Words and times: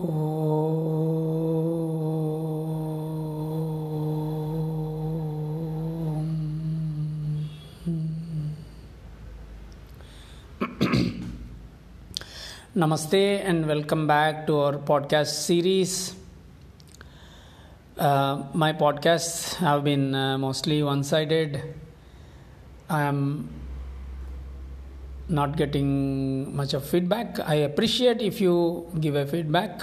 and 13.42 13.66
welcome 13.66 14.06
back 14.06 14.46
to 14.48 14.58
our 14.58 14.74
podcast 14.74 15.28
series. 15.28 16.14
Uh, 17.96 18.42
my 18.52 18.74
podcasts 18.74 19.54
have 19.54 19.82
been 19.84 20.14
uh, 20.14 20.36
mostly 20.36 20.82
one 20.82 21.02
sided. 21.02 21.62
I 22.90 23.02
am 23.04 23.59
not 25.30 25.56
getting 25.56 26.54
much 26.54 26.74
of 26.74 26.84
feedback. 26.84 27.38
I 27.40 27.54
appreciate 27.70 28.20
if 28.20 28.40
you 28.40 28.86
give 29.00 29.14
a 29.14 29.26
feedback. 29.26 29.82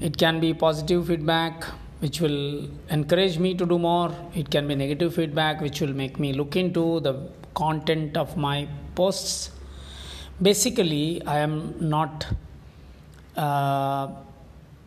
It 0.00 0.16
can 0.16 0.40
be 0.40 0.54
positive 0.54 1.06
feedback, 1.06 1.64
which 2.00 2.20
will 2.20 2.68
encourage 2.90 3.38
me 3.38 3.54
to 3.54 3.66
do 3.66 3.78
more. 3.78 4.12
It 4.34 4.50
can 4.50 4.68
be 4.68 4.74
negative 4.74 5.14
feedback, 5.14 5.60
which 5.60 5.80
will 5.80 5.94
make 5.94 6.18
me 6.18 6.32
look 6.32 6.56
into 6.56 7.00
the 7.00 7.28
content 7.54 8.16
of 8.16 8.36
my 8.36 8.68
posts 8.94 9.50
basically 10.40 11.22
i 11.26 11.38
am 11.38 11.54
not 11.78 12.26
uh, 13.36 14.08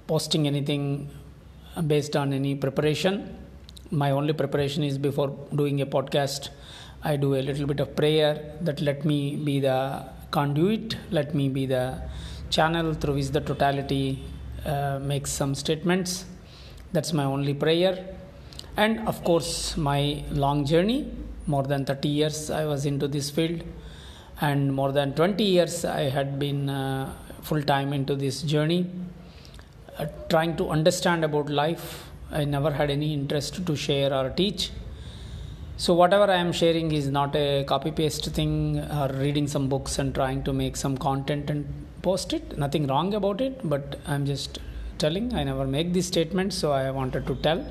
posting 0.07 0.47
anything 0.47 1.09
based 1.87 2.15
on 2.15 2.33
any 2.33 2.55
preparation 2.55 3.15
my 3.91 4.11
only 4.11 4.33
preparation 4.33 4.83
is 4.83 4.97
before 4.97 5.29
doing 5.53 5.81
a 5.81 5.85
podcast 5.85 6.49
i 7.11 7.15
do 7.23 7.29
a 7.41 7.43
little 7.49 7.67
bit 7.71 7.79
of 7.85 7.89
prayer 8.01 8.33
that 8.67 8.79
let 8.89 8.99
me 9.11 9.19
be 9.49 9.55
the 9.69 9.79
conduit 10.37 10.97
let 11.17 11.29
me 11.39 11.47
be 11.57 11.65
the 11.75 11.85
channel 12.49 12.93
through 12.93 13.15
which 13.15 13.29
the 13.37 13.41
totality 13.41 14.05
uh, 14.65 14.99
makes 14.99 15.31
some 15.31 15.53
statements. 15.53 16.25
That's 16.91 17.13
my 17.13 17.23
only 17.23 17.53
prayer. 17.53 17.93
And 18.77 19.07
of 19.07 19.23
course 19.23 19.77
my 19.77 20.23
long 20.31 20.65
journey. 20.65 21.11
More 21.47 21.63
than 21.63 21.85
30 21.85 22.09
years 22.09 22.49
i 22.49 22.65
was 22.65 22.85
into 22.85 23.07
this 23.07 23.29
field. 23.29 23.63
And 24.41 24.73
more 24.73 24.91
than 24.91 25.13
20 25.13 25.43
years 25.43 25.85
I 25.85 26.03
had 26.17 26.39
been 26.39 26.69
uh, 26.69 27.13
full 27.41 27.61
time 27.61 27.93
into 27.93 28.15
this 28.15 28.41
journey, 28.41 28.89
uh, 29.97 30.07
trying 30.29 30.57
to 30.57 30.69
understand 30.69 31.23
about 31.23 31.49
life. 31.49 32.09
I 32.31 32.43
never 32.43 32.71
had 32.71 32.89
any 32.89 33.13
interest 33.13 33.65
to 33.65 33.75
share 33.75 34.13
or 34.13 34.29
teach. 34.31 34.71
So, 35.77 35.93
whatever 35.93 36.31
I 36.31 36.37
am 36.37 36.53
sharing 36.53 36.93
is 36.93 37.09
not 37.09 37.35
a 37.35 37.65
copy 37.65 37.91
paste 37.91 38.25
thing 38.27 38.79
or 38.79 39.09
reading 39.09 39.45
some 39.45 39.67
books 39.67 39.99
and 39.99 40.15
trying 40.15 40.41
to 40.43 40.53
make 40.53 40.77
some 40.77 40.97
content 40.97 41.49
and 41.49 41.67
post 42.01 42.31
it. 42.31 42.57
Nothing 42.57 42.87
wrong 42.87 43.13
about 43.13 43.41
it, 43.41 43.59
but 43.61 43.99
I'm 44.07 44.25
just 44.25 44.59
telling. 44.99 45.33
I 45.33 45.43
never 45.43 45.67
make 45.67 45.91
these 45.91 46.07
statements, 46.07 46.55
so 46.55 46.71
I 46.71 46.91
wanted 46.91 47.27
to 47.27 47.35
tell. 47.35 47.65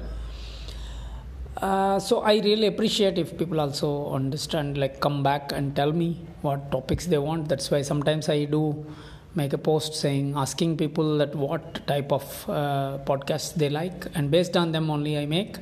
Uh, 1.57 1.99
so 1.99 2.21
I 2.21 2.41
really 2.41 2.67
appreciate 2.67 3.17
if 3.17 3.39
people 3.39 3.59
also 3.59 4.13
understand, 4.13 4.77
like 4.77 5.01
come 5.01 5.23
back 5.23 5.53
and 5.53 5.75
tell 5.75 5.91
me 5.91 6.21
what 6.43 6.71
topics 6.71 7.07
they 7.07 7.17
want. 7.17 7.49
That's 7.49 7.71
why 7.71 7.81
sometimes 7.81 8.29
I 8.29 8.45
do 8.45 8.85
make 9.35 9.55
a 9.55 9.59
post 9.59 9.95
saying, 9.95 10.35
asking 10.37 10.77
people 10.77 11.17
that 11.17 11.35
what 11.35 11.87
type 11.87 12.13
of 12.13 12.51
uh, 12.51 12.99
podcasts 13.07 13.55
they 13.55 13.71
like, 13.71 14.09
and 14.15 14.31
based 14.31 14.59
on 14.59 14.73
them 14.73 14.91
only 14.91 15.17
I 15.17 15.25
make. 15.25 15.57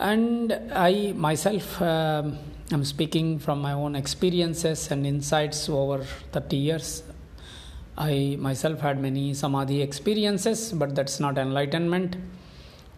And 0.00 0.54
I 0.72 1.12
myself, 1.14 1.80
um, 1.82 2.38
I'm 2.72 2.86
speaking 2.86 3.38
from 3.38 3.60
my 3.60 3.72
own 3.72 3.94
experiences 3.94 4.90
and 4.90 5.06
insights 5.06 5.68
over 5.68 6.04
30 6.32 6.56
years. 6.56 7.02
I 7.98 8.38
myself 8.40 8.80
had 8.80 8.98
many 8.98 9.34
samadhi 9.34 9.82
experiences, 9.82 10.72
but 10.72 10.94
that's 10.94 11.20
not 11.20 11.36
enlightenment. 11.36 12.16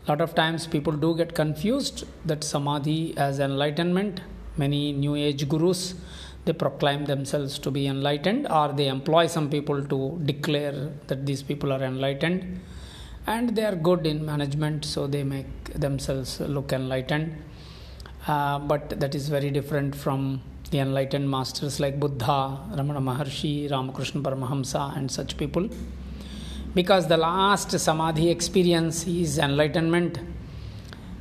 A 0.06 0.10
lot 0.12 0.20
of 0.20 0.36
times 0.36 0.68
people 0.68 0.92
do 0.92 1.16
get 1.16 1.34
confused 1.34 2.04
that 2.24 2.44
samadhi 2.44 3.16
as 3.16 3.40
enlightenment. 3.40 4.20
Many 4.56 4.92
new 4.92 5.16
age 5.16 5.48
gurus 5.48 5.96
they 6.44 6.52
proclaim 6.52 7.06
themselves 7.06 7.58
to 7.58 7.72
be 7.72 7.88
enlightened 7.88 8.46
or 8.48 8.68
they 8.72 8.86
employ 8.86 9.26
some 9.26 9.50
people 9.50 9.84
to 9.84 10.20
declare 10.24 10.92
that 11.08 11.26
these 11.26 11.42
people 11.42 11.72
are 11.72 11.82
enlightened 11.82 12.60
and 13.26 13.54
they 13.56 13.64
are 13.64 13.76
good 13.76 14.06
in 14.06 14.24
management 14.24 14.84
so 14.84 15.06
they 15.06 15.22
make 15.22 15.64
themselves 15.74 16.40
look 16.40 16.72
enlightened 16.72 17.34
uh, 18.26 18.58
but 18.58 19.00
that 19.00 19.14
is 19.14 19.28
very 19.28 19.50
different 19.50 19.94
from 19.94 20.40
the 20.70 20.78
enlightened 20.78 21.28
masters 21.30 21.78
like 21.80 21.98
buddha 22.00 22.38
ramana 22.78 23.02
maharshi 23.10 23.70
ramakrishna 23.70 24.20
paramahamsa 24.20 24.96
and 24.96 25.10
such 25.10 25.36
people 25.36 25.68
because 26.74 27.06
the 27.06 27.16
last 27.16 27.70
samadhi 27.78 28.30
experience 28.30 29.06
is 29.06 29.38
enlightenment. 29.38 30.18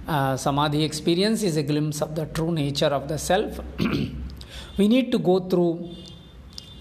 Uh, 0.07 0.37
samadhi 0.37 0.83
experience 0.83 1.43
is 1.43 1.57
a 1.57 1.63
glimpse 1.63 2.01
of 2.01 2.15
the 2.15 2.25
true 2.27 2.51
nature 2.51 2.87
of 2.87 3.07
the 3.07 3.17
self. 3.17 3.59
we 4.77 4.87
need 4.87 5.11
to 5.11 5.19
go 5.19 5.39
through 5.39 5.93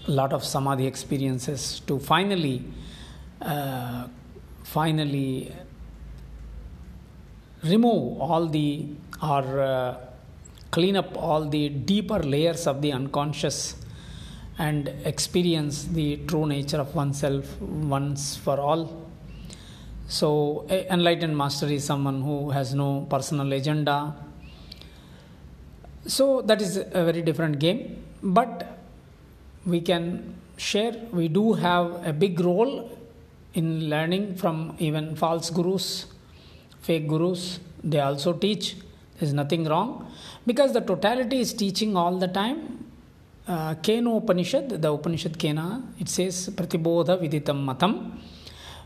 a 0.07 0.11
lot 0.11 0.31
of 0.33 0.43
samadhi 0.43 0.87
experiences 0.87 1.81
to 1.81 1.99
finally, 1.99 2.63
uh, 3.41 4.07
finally 4.75 5.51
remove 7.63 8.19
all 8.21 8.47
the 8.47 8.87
or 9.21 9.43
uh, 9.59 9.97
clean 10.71 10.95
up 10.95 11.15
all 11.17 11.43
the 11.55 11.69
deeper 11.69 12.19
layers 12.19 12.65
of 12.65 12.81
the 12.81 12.91
unconscious 12.91 13.75
and 14.57 14.87
experience 15.11 15.83
the 15.99 16.17
true 16.29 16.45
nature 16.45 16.77
of 16.77 16.95
oneself 16.95 17.59
once 17.61 18.35
for 18.37 18.59
all. 18.59 18.83
So, 20.07 20.65
enlightened 20.69 21.37
master 21.37 21.67
is 21.67 21.83
someone 21.83 22.21
who 22.21 22.49
has 22.51 22.73
no 22.73 23.07
personal 23.09 23.51
agenda. 23.53 24.15
So, 26.05 26.41
that 26.43 26.61
is 26.61 26.77
a 26.77 27.03
very 27.09 27.21
different 27.21 27.59
game, 27.59 28.03
but 28.21 28.77
we 29.65 29.81
can 29.81 30.35
share. 30.57 30.93
We 31.11 31.27
do 31.27 31.53
have 31.53 32.05
a 32.05 32.13
big 32.13 32.39
role 32.39 32.97
in 33.53 33.89
learning 33.89 34.35
from 34.35 34.75
even 34.79 35.15
false 35.15 35.49
gurus, 35.49 36.05
fake 36.81 37.07
gurus. 37.07 37.59
They 37.83 37.99
also 37.99 38.33
teach. 38.33 38.75
There's 39.19 39.33
nothing 39.33 39.65
wrong 39.65 40.11
because 40.45 40.73
the 40.73 40.81
totality 40.81 41.39
is 41.39 41.53
teaching 41.53 41.95
all 41.95 42.17
the 42.17 42.27
time 42.27 42.81
uh, 43.47 43.75
Keno 43.75 44.17
Upanishad, 44.17 44.69
the 44.81 44.91
Upanishad 44.91 45.33
Kena, 45.33 45.83
it 45.99 46.09
says 46.09 46.49
Pratibodha 46.49 47.17
Viditam 47.19 47.63
Matam, 47.63 48.19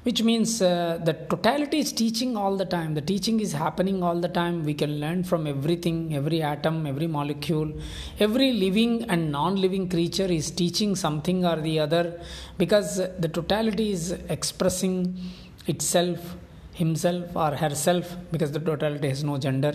which 0.05 0.21
means 0.21 0.61
uh, 0.61 0.99
the 1.07 1.13
totality 1.31 1.79
is 1.83 1.91
teaching 1.91 2.37
all 2.37 2.55
the 2.55 2.67
time. 2.73 2.93
The 2.93 3.01
teaching 3.01 3.39
is 3.39 3.53
happening 3.53 4.03
all 4.03 4.19
the 4.25 4.27
time. 4.27 4.63
We 4.63 4.75
can 4.75 4.99
learn 5.03 5.23
from 5.23 5.47
everything, 5.47 6.13
every 6.13 6.43
atom, 6.43 6.85
every 6.85 7.07
molecule, 7.07 7.71
every 8.19 8.53
living 8.53 9.03
and 9.09 9.31
non 9.31 9.55
living 9.55 9.89
creature 9.89 10.29
is 10.39 10.51
teaching 10.51 10.95
something 10.95 11.43
or 11.43 11.55
the 11.59 11.79
other 11.79 12.21
because 12.59 12.97
the 12.97 13.27
totality 13.27 13.91
is 13.93 14.11
expressing 14.37 15.17
itself, 15.65 16.35
himself 16.73 17.35
or 17.35 17.55
herself, 17.55 18.15
because 18.31 18.51
the 18.51 18.59
totality 18.59 19.09
has 19.09 19.23
no 19.23 19.39
gender. 19.39 19.73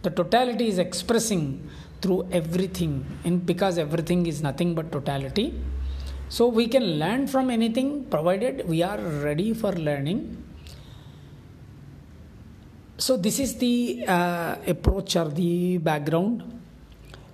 The 0.00 0.10
totality 0.10 0.68
is 0.68 0.78
expressing 0.78 1.68
through 2.00 2.28
everything 2.32 3.04
and 3.24 3.44
because 3.44 3.76
everything 3.76 4.26
is 4.26 4.40
nothing 4.40 4.74
but 4.74 4.90
totality 4.90 5.52
so 6.28 6.48
we 6.48 6.66
can 6.66 6.98
learn 6.98 7.26
from 7.26 7.50
anything 7.50 8.04
provided 8.04 8.66
we 8.68 8.82
are 8.82 8.98
ready 8.98 9.52
for 9.52 9.72
learning. 9.72 10.42
So 12.98 13.16
this 13.16 13.38
is 13.38 13.56
the 13.58 14.04
uh, 14.08 14.56
approach 14.66 15.16
or 15.16 15.28
the 15.28 15.78
background. 15.78 16.42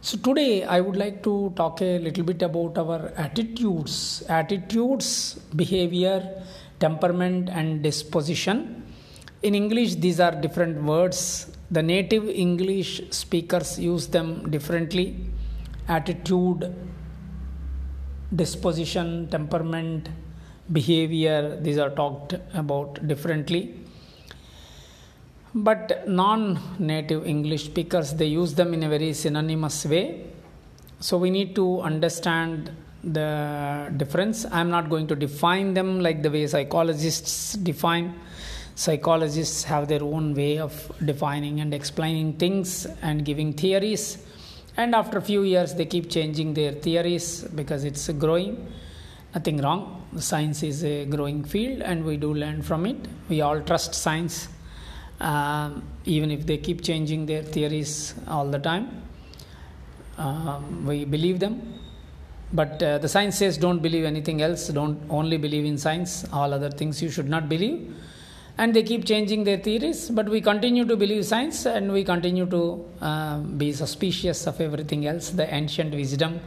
So 0.01 0.19
today 0.19 0.65
i 0.65 0.81
would 0.81 0.97
like 0.97 1.23
to 1.23 1.53
talk 1.55 1.81
a 1.81 1.99
little 1.99 2.25
bit 2.25 2.43
about 2.43 2.77
our 2.77 3.13
attitudes 3.17 4.25
attitudes 4.29 5.35
behavior 5.55 6.43
temperament 6.81 7.49
and 7.49 7.83
disposition. 7.85 8.83
In 9.43 9.55
english 9.55 9.95
these 9.95 10.19
are 10.19 10.33
different 10.33 10.83
words. 10.83 11.53
The 11.73 11.83
native 11.83 12.29
English 12.29 13.01
speakers 13.11 13.79
use 13.79 14.07
them 14.09 14.51
differently. 14.51 15.17
Attitude, 15.89 16.75
disposition, 18.35 19.29
temperament, 19.31 20.09
behavior, 20.73 21.59
these 21.61 21.79
are 21.79 21.91
talked 21.91 22.35
about 22.55 23.07
differently. 23.07 23.79
But 25.55 26.09
non 26.09 26.59
native 26.79 27.27
English 27.27 27.67
speakers 27.67 28.15
they 28.15 28.27
use 28.27 28.55
them 28.55 28.73
in 28.73 28.83
a 28.85 28.89
very 28.89 29.13
synonymous 29.13 29.85
way. 29.85 30.25
So 31.01 31.19
we 31.19 31.31
need 31.31 31.55
to 31.57 31.81
understand 31.81 32.71
the 33.05 33.93
difference. 33.97 34.47
I'm 34.51 34.71
not 34.71 34.89
going 34.89 35.09
to 35.09 35.17
define 35.17 35.75
them 35.75 36.01
like 36.01 36.23
the 36.23 36.31
way 36.31 36.47
psychologists 36.47 37.55
define 37.55 38.15
psychologists 38.75 39.65
have 39.65 39.89
their 39.89 40.03
own 40.03 40.35
way 40.35 40.59
of 40.59 40.91
defining 41.05 41.61
and 41.61 41.75
explaining 41.75 42.33
things 42.35 42.87
and 43.03 43.25
giving 43.25 43.53
theories 43.53 44.19
and 44.77 44.95
after 44.95 45.19
a 45.19 45.23
few 45.23 45.43
years 45.43 45.75
they 45.75 45.87
keep 45.87 46.11
changing 46.11 46.55
their 46.55 46.73
theories 46.73 47.43
because 47.45 47.85
it's 47.85 48.09
growing 48.11 48.73
nothing 49.35 49.59
wrong. 49.59 50.07
Science 50.19 50.63
is 50.63 50.85
a 50.85 51.07
growing 51.07 51.45
field 51.45 51.81
and 51.81 52.05
we 52.05 52.17
do 52.17 52.33
learn 52.35 52.63
from 52.63 52.87
it. 52.87 52.97
We 53.29 53.41
all 53.41 53.61
trust 53.61 53.95
science, 53.95 54.49
um, 55.21 55.83
even 56.05 56.31
if 56.31 56.47
they 56.47 56.59
keep 56.59 56.83
changing 56.83 57.27
their 57.27 57.43
theories 57.43 58.15
all 58.29 58.47
the 58.47 58.59
time. 58.59 59.03
Um, 60.19 60.85
we 60.87 61.05
believe 61.05 61.41
them. 61.41 61.79
But 62.53 62.83
uh, 62.83 62.99
the 62.99 63.09
science 63.09 63.39
says 63.39 63.57
don't 63.57 63.81
believe 63.81 64.05
anything 64.05 64.43
else, 64.43 64.69
don't 64.69 65.01
only 65.09 65.39
believe 65.39 65.65
in 65.65 65.79
science, 65.79 66.27
all 66.33 66.53
other 66.53 66.71
things 66.71 67.03
you 67.03 67.11
should 67.11 67.29
not 67.29 67.49
believe. 67.49 67.95
And 68.59 68.75
they 68.75 68.83
keep 68.83 69.05
changing 69.05 69.45
their 69.45 69.57
theories, 69.57 70.11
but 70.11 70.29
we 70.29 70.41
continue 70.41 70.85
to 70.85 70.97
believe 70.97 71.25
science 71.25 71.65
and 71.67 71.91
we 71.93 72.05
continue 72.05 72.47
to 72.47 72.85
uh, 73.01 73.39
be 73.39 73.73
suspicious 73.73 74.47
of 74.47 74.61
everything 74.61 75.07
else, 75.07 75.31
the 75.31 75.53
ancient 75.53 75.95
wisdom 75.95 76.41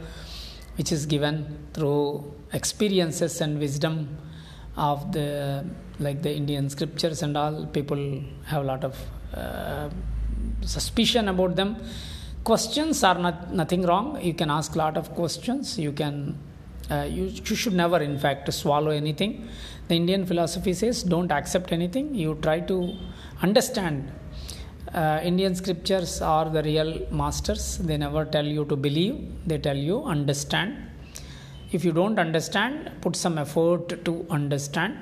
which 0.76 0.92
is 0.92 1.06
given 1.06 1.36
through 1.72 2.32
experiences 2.52 3.40
and 3.40 3.58
wisdom 3.58 4.16
of 4.76 5.12
the 5.12 5.64
like 5.98 6.22
the 6.22 6.34
Indian 6.34 6.68
scriptures 6.68 7.22
and 7.22 7.36
all. 7.36 7.66
People 7.66 8.22
have 8.44 8.62
a 8.62 8.66
lot 8.66 8.84
of 8.84 8.94
uh, 9.34 9.88
suspicion 10.60 11.28
about 11.28 11.56
them. 11.56 11.76
Questions 12.44 13.02
are 13.02 13.18
not 13.18 13.52
nothing 13.52 13.82
wrong. 13.82 14.20
You 14.22 14.34
can 14.34 14.50
ask 14.50 14.74
a 14.74 14.78
lot 14.78 14.96
of 14.96 15.14
questions. 15.14 15.78
You 15.78 15.92
can 15.92 16.38
uh, 16.90 17.08
you, 17.08 17.24
you 17.24 17.56
should 17.56 17.74
never, 17.74 17.98
in 18.00 18.18
fact, 18.18 18.52
swallow 18.52 18.90
anything. 18.90 19.48
The 19.88 19.96
Indian 19.96 20.26
philosophy 20.26 20.72
says 20.72 21.02
don't 21.02 21.32
accept 21.32 21.72
anything. 21.72 22.14
You 22.14 22.38
try 22.42 22.60
to 22.60 22.96
understand 23.42 24.12
uh, 24.94 25.20
Indian 25.22 25.54
scriptures 25.54 26.22
are 26.22 26.48
the 26.48 26.62
real 26.62 27.06
masters. 27.10 27.78
They 27.78 27.96
never 27.96 28.24
tell 28.24 28.46
you 28.46 28.64
to 28.66 28.76
believe, 28.76 29.16
they 29.46 29.58
tell 29.58 29.76
you 29.76 30.04
understand. 30.04 30.76
If 31.72 31.84
you 31.84 31.92
don't 31.92 32.18
understand, 32.18 32.92
put 33.00 33.16
some 33.16 33.38
effort 33.38 34.04
to 34.04 34.26
understand. 34.30 34.96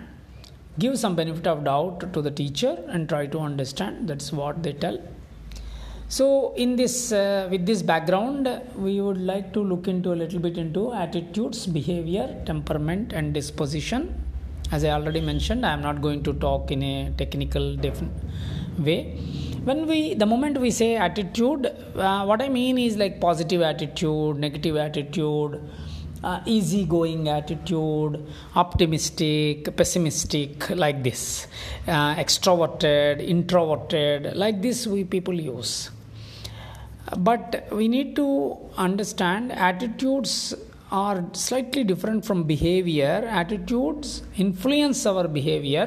Give 0.78 0.98
some 0.98 1.14
benefit 1.14 1.46
of 1.46 1.64
doubt 1.64 2.12
to 2.14 2.22
the 2.22 2.30
teacher 2.30 2.76
and 2.88 3.08
try 3.08 3.26
to 3.26 3.38
understand. 3.38 4.08
That's 4.08 4.32
what 4.32 4.62
they 4.62 4.72
tell. 4.72 4.98
So, 6.16 6.52
in 6.54 6.76
this, 6.76 7.10
uh, 7.10 7.48
with 7.50 7.66
this 7.66 7.82
background, 7.82 8.48
we 8.76 9.00
would 9.00 9.20
like 9.20 9.52
to 9.54 9.60
look 9.70 9.88
into 9.88 10.12
a 10.12 10.16
little 10.22 10.38
bit 10.38 10.56
into 10.56 10.92
attitudes, 10.92 11.66
behavior, 11.66 12.26
temperament, 12.46 13.12
and 13.12 13.34
disposition. 13.34 14.14
As 14.70 14.84
I 14.84 14.90
already 14.90 15.20
mentioned, 15.20 15.66
I 15.66 15.72
am 15.72 15.82
not 15.82 16.00
going 16.02 16.22
to 16.22 16.32
talk 16.34 16.70
in 16.70 16.84
a 16.84 17.12
technical 17.16 17.76
way. 18.78 19.00
When 19.64 19.88
we 19.88 20.14
the 20.14 20.26
moment 20.26 20.60
we 20.60 20.70
say 20.70 20.94
attitude 20.94 21.66
uh, 21.96 22.24
what 22.24 22.42
i 22.42 22.48
mean 22.48 22.76
is 22.76 22.96
like 23.02 23.18
positive 23.20 23.62
attitude 23.62 24.36
negative 24.36 24.76
attitude 24.76 25.58
uh, 26.22 26.40
easygoing 26.44 27.28
attitude 27.28 28.20
optimistic 28.56 29.74
pessimistic 29.74 30.68
like 30.84 31.02
this. 31.02 31.46
Uh, 31.88 32.14
extroverted 32.16 33.26
introverted 33.36 34.36
like 34.36 34.60
this 34.60 34.86
we 34.86 35.02
people 35.16 35.34
use 35.34 35.90
but 37.18 37.66
we 37.72 37.88
need 37.88 38.14
to 38.16 38.56
understand 38.76 39.52
attitudes 39.52 40.54
are 40.90 41.24
slightly 41.32 41.84
different 41.84 42.24
from 42.24 42.44
behavior 42.44 43.26
attitudes 43.28 44.22
influence 44.36 45.06
our 45.06 45.26
behavior 45.26 45.86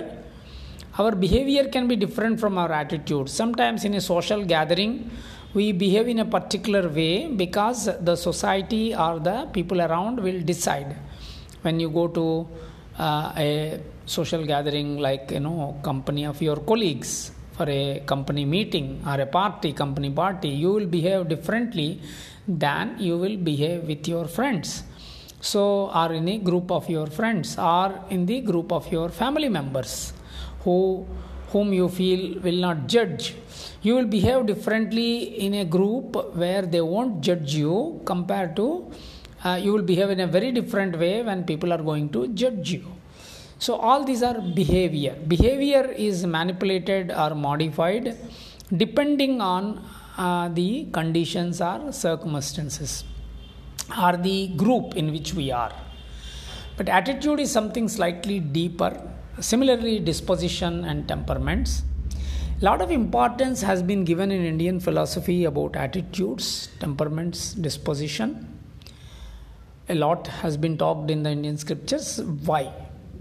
our 1.00 1.12
behavior 1.12 1.66
can 1.66 1.88
be 1.88 1.96
different 1.96 2.40
from 2.40 2.58
our 2.58 2.72
attitude. 2.72 3.30
Sometimes 3.30 3.86
in 3.86 3.94
a 3.94 4.02
social 4.02 4.44
gathering, 4.44 5.12
we 5.54 5.72
behave 5.72 6.08
in 6.08 6.20
a 6.20 6.26
particular 6.26 6.90
way 6.90 7.28
because 7.28 7.86
the 8.02 8.16
society 8.16 8.96
or 8.96 9.20
the 9.20 9.48
people 9.54 9.80
around 9.82 10.20
will 10.20 10.42
decide. 10.42 10.96
When 11.62 11.80
you 11.80 11.90
go 11.92 12.08
to 12.08 12.48
uh, 12.98 13.32
a 13.38 13.80
social 14.08 14.44
gathering 14.44 14.98
like 14.98 15.30
you 15.32 15.40
know 15.40 15.80
company 15.84 16.26
of 16.26 16.42
your 16.42 16.56
colleagues 16.58 17.32
for 17.58 17.68
a 17.70 18.02
company 18.06 18.46
meeting 18.46 18.88
or 19.12 19.20
a 19.22 19.30
party 19.40 19.72
company 19.82 20.10
party 20.22 20.50
you 20.64 20.72
will 20.76 20.90
behave 20.98 21.28
differently 21.34 21.90
than 22.48 22.96
you 23.08 23.18
will 23.18 23.38
behave 23.38 23.84
with 23.84 24.08
your 24.08 24.26
friends. 24.26 24.84
So 25.42 25.92
or 26.02 26.14
in 26.14 26.28
a 26.28 26.38
group 26.38 26.72
of 26.72 26.90
your 26.90 27.08
friends 27.08 27.58
or 27.58 27.88
in 28.10 28.26
the 28.26 28.42
group 28.42 28.72
of 28.72 28.92
your 28.92 29.10
family 29.10 29.50
members 29.50 30.14
who 30.64 31.06
whom 31.52 31.72
you 31.74 31.88
feel 31.88 32.40
will 32.42 32.62
not 32.68 32.88
judge. 32.88 33.34
You 33.82 33.96
will 33.96 34.10
behave 34.18 34.46
differently 34.46 35.12
in 35.46 35.54
a 35.54 35.66
group 35.66 36.36
where 36.36 36.64
they 36.64 36.82
won't 36.82 37.22
judge 37.22 37.54
you 37.56 38.02
compared 38.06 38.56
to 38.58 38.92
uh, 39.46 39.60
you 39.64 39.72
will 39.72 39.88
behave 39.94 40.10
in 40.10 40.20
a 40.20 40.28
very 40.28 40.52
different 40.52 40.98
way 40.98 41.22
when 41.24 41.44
people 41.44 41.72
are 41.72 41.84
going 41.92 42.10
to 42.10 42.28
judge 42.30 42.72
you 42.72 42.97
so 43.60 43.76
all 43.76 44.04
these 44.04 44.24
are 44.30 44.40
behavior 44.62 45.16
behavior 45.28 45.84
is 46.08 46.26
manipulated 46.26 47.12
or 47.12 47.34
modified 47.34 48.16
depending 48.84 49.42
on 49.42 49.84
uh, 50.18 50.48
the 50.50 50.86
conditions 50.92 51.62
or 51.62 51.92
circumstances 51.92 53.04
or 54.04 54.18
the 54.18 54.48
group 54.64 54.96
in 54.96 55.12
which 55.12 55.34
we 55.34 55.52
are 55.52 55.74
but 56.78 56.90
attitude 56.90 57.40
is 57.40 57.52
something 57.52 57.88
slightly 57.88 58.40
deeper 58.40 58.92
Similarly, 59.40 60.00
disposition 60.00 60.84
and 60.84 61.08
temperaments. 61.08 61.84
A 62.60 62.66
lot 62.66 62.82
of 62.82 62.90
importance 62.90 63.62
has 63.62 63.84
been 63.84 64.04
given 64.04 64.32
in 64.32 64.44
Indian 64.44 64.80
philosophy 64.80 65.46
about 65.46 65.76
attitudes, 65.76 66.70
temperaments, 66.80 67.54
disposition. 67.54 68.48
A 69.90 69.96
lot 69.96 70.26
has 70.26 70.58
been 70.58 70.76
talked 70.76 71.12
in 71.12 71.22
the 71.22 71.30
Indian 71.30 71.56
scriptures. 71.58 72.20
Why? 72.46 72.74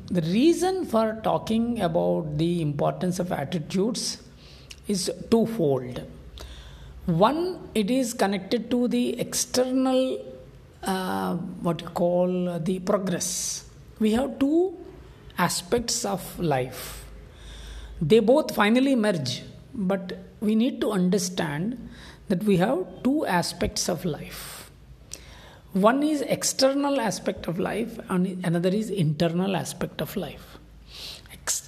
The 0.08 0.20
reason 0.20 0.86
for 0.86 1.20
talking 1.24 1.80
about 1.80 2.38
the 2.38 2.62
importance 2.62 3.18
of 3.18 3.32
attitudes 3.32 4.22
is 4.86 5.10
twofold. 5.30 6.00
One, 7.06 7.68
it 7.74 7.90
is 7.90 8.14
connected 8.14 8.70
to 8.70 8.86
the 8.86 9.18
external, 9.18 10.24
uh, 10.84 11.34
what 11.34 11.80
you 11.80 11.88
call 11.88 12.58
the 12.60 12.78
progress. 12.78 13.68
We 13.98 14.12
have 14.12 14.38
two 14.38 14.76
aspects 15.38 16.04
of 16.04 16.38
life. 16.38 17.04
They 18.00 18.20
both 18.20 18.54
finally 18.54 18.94
merge, 18.94 19.42
but 19.74 20.18
we 20.40 20.54
need 20.54 20.80
to 20.82 20.92
understand 20.92 21.88
that 22.28 22.44
we 22.44 22.58
have 22.58 23.02
two 23.02 23.26
aspects 23.26 23.88
of 23.88 24.04
life. 24.04 24.55
One 25.76 26.02
is 26.02 26.23
external 26.23 26.99
aspect 27.02 27.49
of 27.49 27.58
life, 27.58 27.99
and 28.08 28.43
another 28.46 28.70
is 28.70 28.88
internal 28.88 29.55
aspect 29.55 30.00
of 30.00 30.17
life. 30.17 30.56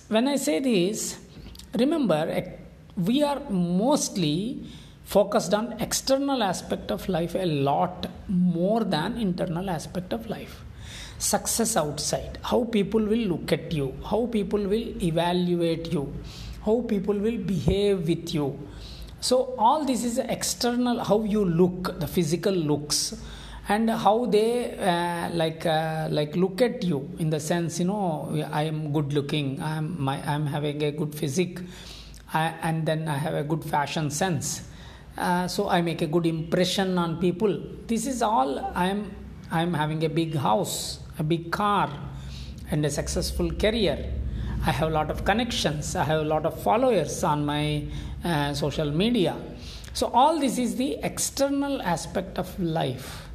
When 0.08 0.26
I 0.26 0.36
say 0.36 0.60
this, 0.60 1.18
remember 1.78 2.54
we 2.96 3.22
are 3.22 3.40
mostly 3.50 4.64
focused 5.04 5.52
on 5.52 5.74
external 5.78 6.42
aspect 6.42 6.90
of 6.90 7.06
life 7.06 7.34
a 7.34 7.44
lot 7.44 8.06
more 8.28 8.82
than 8.82 9.18
internal 9.18 9.68
aspect 9.68 10.14
of 10.14 10.26
life. 10.30 10.64
Success 11.18 11.76
outside. 11.76 12.38
How 12.42 12.64
people 12.64 13.04
will 13.04 13.26
look 13.34 13.52
at 13.52 13.72
you. 13.72 13.94
How 14.06 14.24
people 14.24 14.60
will 14.60 15.02
evaluate 15.02 15.92
you. 15.92 16.14
How 16.64 16.80
people 16.80 17.18
will 17.18 17.36
behave 17.36 18.08
with 18.08 18.32
you. 18.32 18.58
So 19.20 19.54
all 19.58 19.84
this 19.84 20.02
is 20.02 20.16
external 20.16 21.04
how 21.04 21.24
you 21.24 21.44
look 21.44 22.00
the 22.00 22.06
physical 22.06 22.54
looks 22.54 23.14
and 23.68 23.90
how 23.90 24.24
they 24.24 24.76
uh, 24.78 25.28
like 25.34 25.66
uh, 25.66 26.08
like 26.10 26.34
look 26.36 26.62
at 26.62 26.82
you 26.82 27.08
in 27.18 27.28
the 27.28 27.38
sense 27.38 27.78
you 27.78 27.84
know 27.84 28.46
i 28.50 28.62
am 28.62 28.92
good 28.92 29.12
looking 29.12 29.60
i 29.60 29.76
am 29.76 29.94
my 30.02 30.16
i'm 30.26 30.46
having 30.46 30.82
a 30.82 30.90
good 30.90 31.14
physique 31.14 31.60
I, 32.32 32.54
and 32.62 32.86
then 32.86 33.08
i 33.08 33.16
have 33.16 33.34
a 33.34 33.42
good 33.42 33.64
fashion 33.64 34.10
sense. 34.10 34.62
Uh, 35.16 35.48
so 35.48 35.68
i 35.68 35.82
make 35.82 36.00
a 36.02 36.06
good 36.06 36.26
impression 36.26 36.96
on 36.96 37.18
people. 37.18 37.60
This 37.86 38.06
is 38.06 38.22
all 38.22 38.58
i 38.74 38.86
am 38.88 39.14
i 39.50 39.62
am 39.62 39.74
having 39.74 40.02
a 40.04 40.08
big 40.08 40.34
house 40.34 41.00
a 41.18 41.22
big 41.22 41.50
car 41.50 41.90
and 42.70 42.84
a 42.86 42.90
successful 42.90 43.50
career. 43.50 44.12
I 44.66 44.72
have 44.72 44.88
a 44.88 44.92
lot 44.92 45.10
of 45.10 45.24
connections 45.24 45.94
i 45.94 46.04
have 46.04 46.20
a 46.20 46.28
lot 46.34 46.46
of 46.46 46.60
followers 46.62 47.22
on 47.22 47.44
my 47.44 47.84
uh, 48.24 48.54
social 48.54 48.90
media. 48.90 49.36
So 49.92 50.06
all 50.08 50.38
this 50.38 50.58
is 50.58 50.76
the 50.76 50.98
external 51.02 51.82
aspect 51.82 52.38
of 52.38 52.58
life 52.60 53.27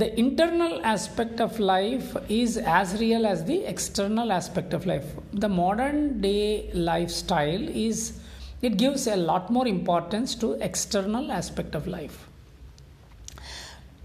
the 0.00 0.08
internal 0.22 0.80
aspect 0.84 1.40
of 1.40 1.58
life 1.58 2.16
is 2.28 2.56
as 2.56 3.00
real 3.00 3.26
as 3.26 3.44
the 3.44 3.64
external 3.64 4.30
aspect 4.30 4.72
of 4.72 4.86
life. 4.86 5.06
The 5.32 5.48
modern 5.48 6.20
day 6.20 6.70
lifestyle 6.72 7.68
is 7.68 8.20
it 8.62 8.76
gives 8.76 9.08
a 9.08 9.16
lot 9.16 9.50
more 9.50 9.66
importance 9.66 10.36
to 10.36 10.52
external 10.68 11.32
aspect 11.32 11.74
of 11.74 11.88
life. 11.88 12.28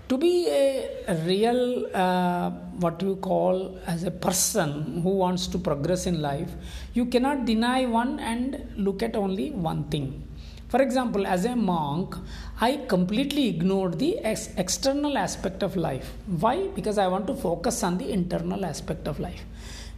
To 0.10 0.18
be 0.18 0.48
a 0.48 1.16
real 1.28 1.88
uh, 1.94 2.50
what 2.86 3.02
you 3.02 3.16
call 3.18 3.78
as 3.86 4.04
a 4.04 4.12
person 4.12 5.02
who 5.04 5.10
wants 5.10 5.46
to 5.48 5.58
progress 5.58 6.06
in 6.06 6.22
life 6.22 6.52
you 6.94 7.06
cannot 7.06 7.46
deny 7.46 7.86
one 7.86 8.20
and 8.20 8.68
look 8.76 9.02
at 9.02 9.16
only 9.16 9.52
one 9.52 9.86
thing 9.86 10.28
For 10.74 10.82
example, 10.82 11.28
as 11.28 11.46
a 11.46 11.56
monk, 11.56 12.16
I 12.60 12.78
completely 12.88 13.48
ignored 13.48 14.00
the 14.00 14.18
ex- 14.18 14.50
external 14.58 15.20
aspect 15.20 15.62
of 15.62 15.76
life. 15.76 16.14
Why? 16.26 16.66
Because 16.70 16.98
I 16.98 17.06
want 17.10 17.28
to 17.28 17.36
focus 17.36 17.84
on 17.84 18.00
the 18.00 18.12
internal 18.12 18.66
aspect 18.66 19.08
of 19.08 19.20
life. 19.20 19.46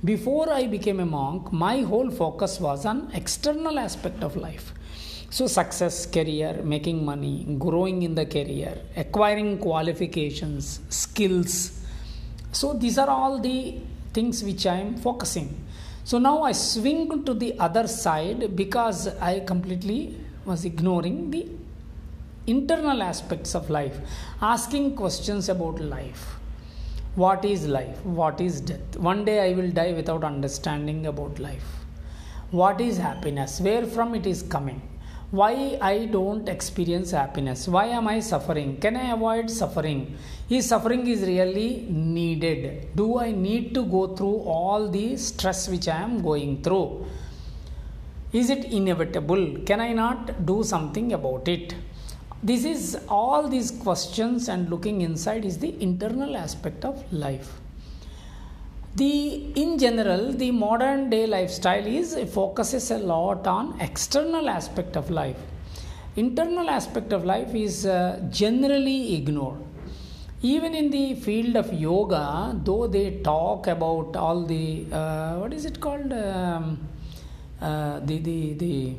Before 0.04 0.52
I 0.52 0.68
became 0.68 1.00
a 1.00 1.06
monk, 1.06 1.54
my 1.54 1.84
whole 1.84 2.12
focus 2.12 2.60
was 2.60 2.86
on 2.86 3.10
external 3.14 3.80
aspect 3.80 4.22
of 4.22 4.36
life. 4.36 4.74
So 5.30 5.48
success, 5.48 6.06
career, 6.06 6.60
making 6.62 7.06
money, 7.06 7.46
growing 7.58 8.02
in 8.02 8.16
the 8.16 8.26
career, 8.26 8.78
acquiring 8.98 9.60
qualifications, 9.60 10.82
skills. 10.90 11.86
So 12.52 12.74
these 12.74 12.98
are 12.98 13.10
all 13.10 13.40
the 13.40 13.80
things 14.12 14.44
which 14.44 14.66
I 14.66 14.76
am 14.82 14.98
focusing. 14.98 15.56
So 16.04 16.18
now 16.18 16.44
I 16.44 16.52
swing 16.52 17.24
to 17.24 17.34
the 17.34 17.58
other 17.60 17.88
side 17.88 18.58
because 18.58 19.08
I 19.22 19.40
completely 19.40 20.18
was 20.46 20.66
ignoring 20.66 21.32
the 21.32 21.48
internal 22.48 23.02
aspects 23.02 23.56
of 23.56 23.70
life, 23.70 23.98
asking 24.42 24.96
questions 24.96 25.50
about 25.50 25.80
life. 25.80 26.36
What 27.16 27.46
is 27.46 27.66
life? 27.68 28.04
What 28.06 28.42
is 28.42 28.62
death? 28.62 28.98
One 28.98 29.26
day 29.26 29.50
I 29.50 29.56
will 29.56 29.72
die 29.72 29.94
without 29.94 30.24
understanding 30.24 31.06
about 31.06 31.40
life. 31.40 31.66
What 32.52 32.82
is 32.82 32.98
happiness? 32.98 33.60
Where 33.60 33.86
from 33.86 34.14
it 34.16 34.28
is 34.28 34.44
coming? 34.44 34.82
Why 35.32 35.78
I 35.82 36.06
don't 36.06 36.48
experience 36.48 37.12
happiness? 37.12 37.68
Why 37.68 37.86
am 37.88 38.08
I 38.08 38.20
suffering? 38.20 38.78
Can 38.78 38.96
I 38.96 39.12
avoid 39.14 39.50
suffering? 39.50 40.18
Is 40.50 40.68
suffering 40.68 41.08
is 41.08 41.22
really 41.22 41.88
needed? 41.90 42.96
Do 42.96 43.18
I 43.18 43.32
need 43.32 43.74
to 43.74 43.84
go 43.86 44.16
through 44.16 44.42
all 44.42 44.88
the 44.88 45.18
stress 45.18 45.68
which 45.68 45.88
I 45.88 46.02
am 46.02 46.22
going 46.22 46.62
through? 46.62 47.06
Is 48.40 48.50
it 48.50 48.66
inevitable? 48.66 49.44
Can 49.66 49.80
I 49.80 49.94
not 49.94 50.46
do 50.46 50.62
something 50.64 51.14
about 51.14 51.48
it? 51.48 51.74
This 52.44 52.66
is 52.66 52.98
all 53.08 53.48
these 53.48 53.72
questions 53.72 54.50
and 54.50 54.70
looking 54.70 55.02
inside 55.02 55.46
is 55.46 55.58
the 55.58 55.72
internal 55.82 56.36
aspect 56.36 56.84
of 56.84 56.96
life. 57.14 57.52
The 58.96 59.14
in 59.64 59.78
general, 59.78 60.34
the 60.34 60.52
modern 60.52 61.10
day 61.10 61.26
lifestyle 61.28 61.88
is 62.00 62.18
focuses 62.34 62.92
a 62.92 62.98
lot 62.98 63.48
on 63.48 63.80
external 63.80 64.50
aspect 64.50 64.98
of 64.98 65.10
life. 65.10 65.40
Internal 66.18 66.70
aspect 66.70 67.14
of 67.14 67.24
life 67.24 67.56
is 67.56 67.86
uh, 67.86 68.22
generally 68.42 69.16
ignored 69.16 69.62
even 70.42 70.76
in 70.76 70.90
the 70.96 71.16
field 71.26 71.56
of 71.62 71.74
yoga 71.74 72.24
though 72.68 72.86
they 72.96 73.06
talk 73.30 73.68
about 73.68 74.16
all 74.16 74.44
the 74.46 74.86
uh, 74.92 75.36
what 75.42 75.54
is 75.54 75.66
it 75.70 75.80
called 75.86 76.12
um, 76.14 76.66
uh, 77.62 78.00
the, 78.00 78.18
the, 78.20 78.54
the 78.54 78.94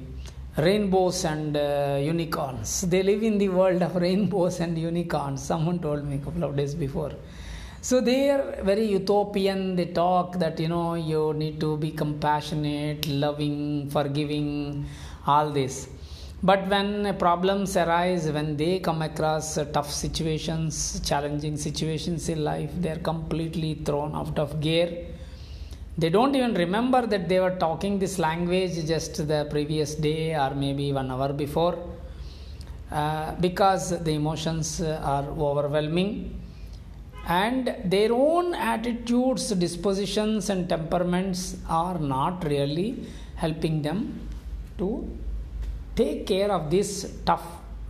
rainbows 0.57 1.25
and 1.25 1.57
uh, 1.57 1.99
unicorns. 2.01 2.83
They 2.83 3.03
live 3.03 3.23
in 3.23 3.39
the 3.39 3.49
world 3.49 3.83
of 3.83 3.97
rainbows 4.07 4.61
and 4.61 4.79
unicorns. 4.79 5.43
Someone 5.43 5.79
told 5.79 6.05
me 6.05 6.17
a 6.17 6.19
couple 6.19 6.45
of 6.45 6.57
days 6.57 6.75
before. 6.75 7.13
So 7.83 8.01
they 8.01 8.31
are 8.31 8.63
very 8.63 8.87
utopian. 8.87 9.77
They 9.77 9.87
talk 9.87 10.39
that 10.39 10.59
you 10.59 10.69
know 10.69 10.95
you 10.95 11.35
need 11.35 11.61
to 11.61 11.77
be 11.77 11.91
compassionate, 11.91 13.07
loving, 13.07 13.91
forgiving, 13.91 14.87
all 15.27 15.51
this. 15.51 15.89
But 16.43 16.67
when 16.69 17.17
problems 17.19 17.77
arise, 17.77 18.31
when 18.31 18.57
they 18.57 18.79
come 18.81 19.03
across 19.03 19.59
tough 19.73 19.91
situations, 19.91 21.01
challenging 21.05 21.57
situations 21.57 22.29
in 22.29 22.45
life, 22.45 22.71
they 22.81 22.91
are 22.91 22.99
completely 22.99 23.75
thrown 23.75 24.15
out 24.15 24.39
of 24.39 24.61
gear 24.61 25.07
they 25.99 26.11
don't 26.11 26.35
even 26.35 26.55
remember 26.55 27.07
that 27.07 27.29
they 27.29 27.41
were 27.41 27.57
talking 27.67 27.99
this 27.99 28.19
language 28.19 28.75
just 28.87 29.27
the 29.29 29.47
previous 29.51 29.95
day 29.95 30.35
or 30.35 30.51
maybe 30.55 30.93
one 30.93 31.11
hour 31.11 31.33
before 31.33 31.79
uh, 32.91 33.33
because 33.41 33.99
the 34.05 34.13
emotions 34.13 34.83
are 34.83 35.25
overwhelming. 35.49 36.39
And 37.27 37.75
their 37.85 38.13
own 38.13 38.55
attitudes 38.55 39.51
dispositions 39.51 40.51
and 40.51 40.69
temperaments 40.69 41.57
are 41.69 41.99
not 41.99 42.45
really 42.45 43.07
helping 43.35 43.83
them 43.83 44.29
to 44.79 45.09
take 45.97 46.27
care 46.27 46.53
of 46.53 46.71
this 46.71 47.11
tough 47.25 47.47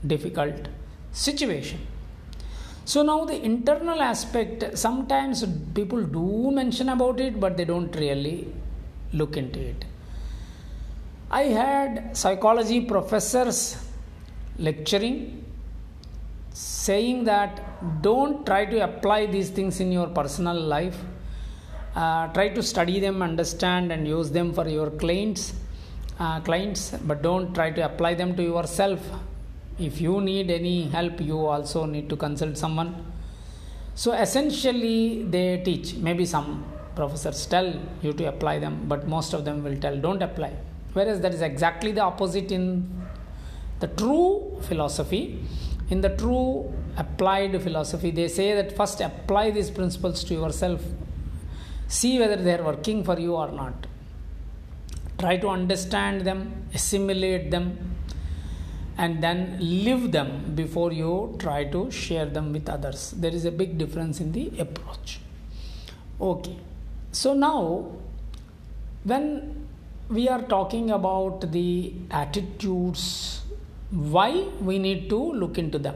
difficult 0.07 0.69
situation 1.13 1.81
so 2.91 3.03
now 3.03 3.25
the 3.31 3.37
internal 3.51 4.01
aspect 4.01 4.79
sometimes 4.85 5.45
people 5.79 6.03
do 6.19 6.51
mention 6.61 6.89
about 6.89 7.19
it 7.27 7.35
but 7.45 7.57
they 7.59 7.67
don't 7.73 7.95
really 7.97 8.39
look 9.13 9.37
into 9.37 9.61
it. 9.61 9.85
I 11.31 11.43
had 11.61 12.17
psychology 12.17 12.81
professors 12.81 13.77
lecturing 14.59 15.45
saying 16.53 17.25
that 17.25 18.03
don't 18.03 18.47
try 18.47 18.65
to 18.65 18.79
apply 18.85 19.27
these 19.27 19.51
things 19.51 19.81
in 19.81 19.91
your 19.91 20.07
personal 20.07 20.59
life. 20.59 20.97
Uh, 21.95 22.29
try 22.29 22.49
to 22.51 22.63
study 22.63 23.01
them 23.01 23.21
understand 23.21 23.91
and 23.91 24.07
use 24.07 24.31
them 24.31 24.53
for 24.53 24.69
your 24.69 24.91
clients 24.91 25.55
uh, 26.19 26.41
clients 26.41 26.91
but 27.05 27.23
don't 27.23 27.55
try 27.55 27.71
to 27.71 27.85
apply 27.85 28.15
them 28.15 28.35
to 28.37 28.43
yourself 28.43 29.01
if 29.79 30.01
you 30.01 30.21
need 30.21 30.51
any 30.51 30.85
help 30.89 31.21
you 31.21 31.39
also 31.47 31.85
need 31.85 32.09
to 32.09 32.17
consult 32.17 32.57
someone. 32.57 33.05
So 33.95 34.13
essentially 34.13 35.23
they 35.23 35.63
teach. 35.65 35.95
Maybe 35.95 36.25
some 36.27 36.65
professors 36.95 37.45
tell 37.47 37.75
you 38.03 38.13
to 38.15 38.25
apply 38.29 38.59
them 38.59 38.85
but 38.89 39.07
most 39.07 39.33
of 39.33 39.45
them 39.45 39.63
will 39.63 39.77
tell 39.79 39.97
don't 39.97 40.23
apply. 40.23 40.53
Whereas 40.93 41.21
that 41.21 41.35
is 41.35 41.43
exactly 41.43 41.93
the 41.93 42.03
opposite 42.03 42.51
in 42.51 42.91
the 43.81 43.89
true 43.89 44.59
philosophy. 44.63 45.43
In 45.91 46.01
the 46.01 46.11
true 46.17 46.73
applied 46.97 47.61
philosophy 47.63 48.11
they 48.11 48.29
say 48.29 48.55
that 48.55 48.77
first 48.77 49.01
apply 49.01 49.51
these 49.51 49.71
principles 49.71 50.25
to 50.25 50.35
yourself. 50.35 50.83
See 51.89 52.19
whether 52.19 52.37
they 52.37 52.55
are 52.55 52.65
working 52.65 53.05
for 53.05 53.19
you 53.21 53.35
or 53.35 53.53
not. 53.53 53.87
Try 55.19 55.37
to 55.37 55.49
understand 55.49 56.23
them 56.23 56.67
assimilate 56.75 57.51
them 57.51 57.96
and 58.99 59.23
then 59.23 59.59
live 59.61 60.13
them 60.13 60.55
before 60.55 60.93
you 60.93 61.37
try 61.39 61.65
to 61.65 61.91
share 61.91 62.27
them 62.27 62.53
with 62.53 62.69
others. 62.69 63.13
There 63.17 63.35
is 63.35 63.45
a 63.45 63.51
big 63.51 63.79
difference 63.79 64.21
in 64.21 64.33
the 64.33 64.53
approach. 64.59 65.21
Okay. 66.21 66.57
So 67.13 67.35
now 67.35 67.93
when 69.05 69.67
we 70.09 70.29
are 70.29 70.43
talking 70.43 70.91
about 70.91 71.53
the 71.53 71.93
attitudes 72.11 73.43
why 73.91 74.49
we 74.61 74.79
need 74.79 75.09
to 75.11 75.17
look 75.17 75.59
into 75.59 75.79
them? 75.79 75.95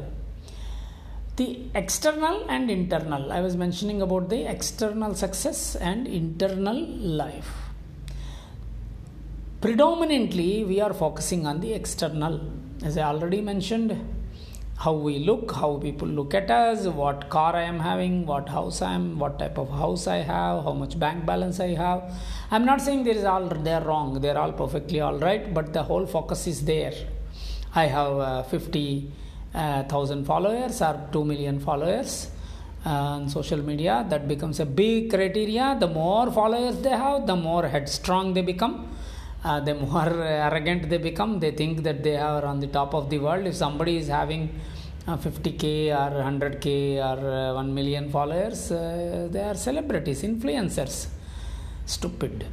The 1.37 1.59
external 1.75 2.49
and 2.49 2.71
internal. 2.71 3.33
I 3.33 3.41
was 3.41 3.57
mentioning 3.57 4.03
about 4.03 4.29
the 4.29 4.49
external 4.49 5.15
success 5.15 5.75
and 5.77 6.07
internal 6.07 6.79
life. 6.81 7.51
Predominantly 9.61 10.65
we 10.65 10.81
are 10.81 10.95
focusing 10.95 11.47
on 11.47 11.61
the 11.61 11.73
external 11.73 12.41
as 12.83 12.97
I 12.97 13.03
already 13.03 13.41
mentioned, 13.41 13.99
how 14.77 14.95
we 14.95 15.19
look, 15.19 15.53
how 15.53 15.77
people 15.77 16.09
look 16.09 16.33
at 16.33 16.51
us, 16.51 16.87
what 16.87 17.29
car 17.29 17.55
I 17.55 17.63
am 17.63 17.79
having, 17.79 18.25
what 18.25 18.49
house 18.49 18.81
I 18.81 18.95
am, 18.95 19.19
what 19.19 19.39
type 19.39 19.59
of 19.59 19.69
house 19.69 20.07
I 20.07 20.19
have, 20.19 20.65
how 20.65 20.73
much 20.73 20.99
bank 20.99 21.27
balance 21.27 21.61
I 21.61 21.75
have. 21.75 22.15
I'm 22.51 22.65
not 22.65 22.81
saying 22.81 23.05
there 23.05 23.15
is 23.15 23.25
all 23.25 23.45
they're 23.47 23.83
wrong, 23.83 24.21
they're 24.23 24.39
all 24.39 24.53
perfectly 24.53 25.01
all 25.01 25.19
right, 25.19 25.53
but 25.53 25.75
the 25.75 25.83
whole 25.83 26.07
focus 26.07 26.47
is 26.47 26.65
there. 26.65 26.95
I 27.75 27.87
have 27.87 28.19
uh, 28.19 28.43
50 28.45 29.13
uh, 29.55 29.85
followers 30.25 30.81
or 30.81 31.09
2 31.13 31.25
million 31.25 31.61
followers 31.61 32.31
uh, 32.87 32.89
on 32.89 33.29
social 33.29 33.59
media 33.59 34.07
that 34.09 34.27
becomes 34.27 34.59
a 34.61 34.65
big 34.65 35.11
criteria 35.11 35.77
the 35.79 35.87
more 35.87 36.33
followers 36.33 36.81
they 36.81 36.91
have 36.91 37.27
the 37.27 37.37
more 37.37 37.69
headstrong 37.69 38.33
they 38.33 38.41
become 38.41 38.89
uh, 39.45 39.61
the 39.61 39.75
more 39.75 40.13
arrogant 40.23 40.89
they 40.89 40.99
become 40.99 41.41
they 41.41 41.51
think 41.51 41.83
that 41.83 42.03
they 42.03 42.17
are 42.17 42.45
on 42.45 42.61
the 42.61 42.67
top 42.67 42.95
of 42.95 43.09
the 43.11 43.19
world. 43.19 43.47
If 43.47 43.57
somebody 43.57 43.97
is 43.97 44.09
having 44.09 44.61
uh, 45.07 45.17
50k 45.17 45.65
or 46.01 46.11
100k 46.23 46.99
or 46.99 47.53
uh, 47.53 47.55
1 47.55 47.75
million 47.75 48.11
followers 48.11 48.71
uh, 48.71 49.29
they 49.31 49.41
are 49.41 49.55
celebrities 49.55 50.23
influencers. 50.23 51.07
Stupid. 51.87 52.47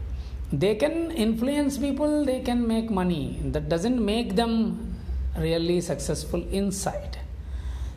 They 0.52 0.76
can 0.76 1.12
influence 1.12 1.78
people 1.78 2.24
they 2.24 2.40
can 2.40 2.66
make 2.68 2.90
money. 2.90 3.40
That 3.44 3.68
doesn't 3.68 4.04
make 4.04 4.36
them 4.36 4.96
really 5.38 5.82
successful 5.82 6.42
inside. 6.52 7.18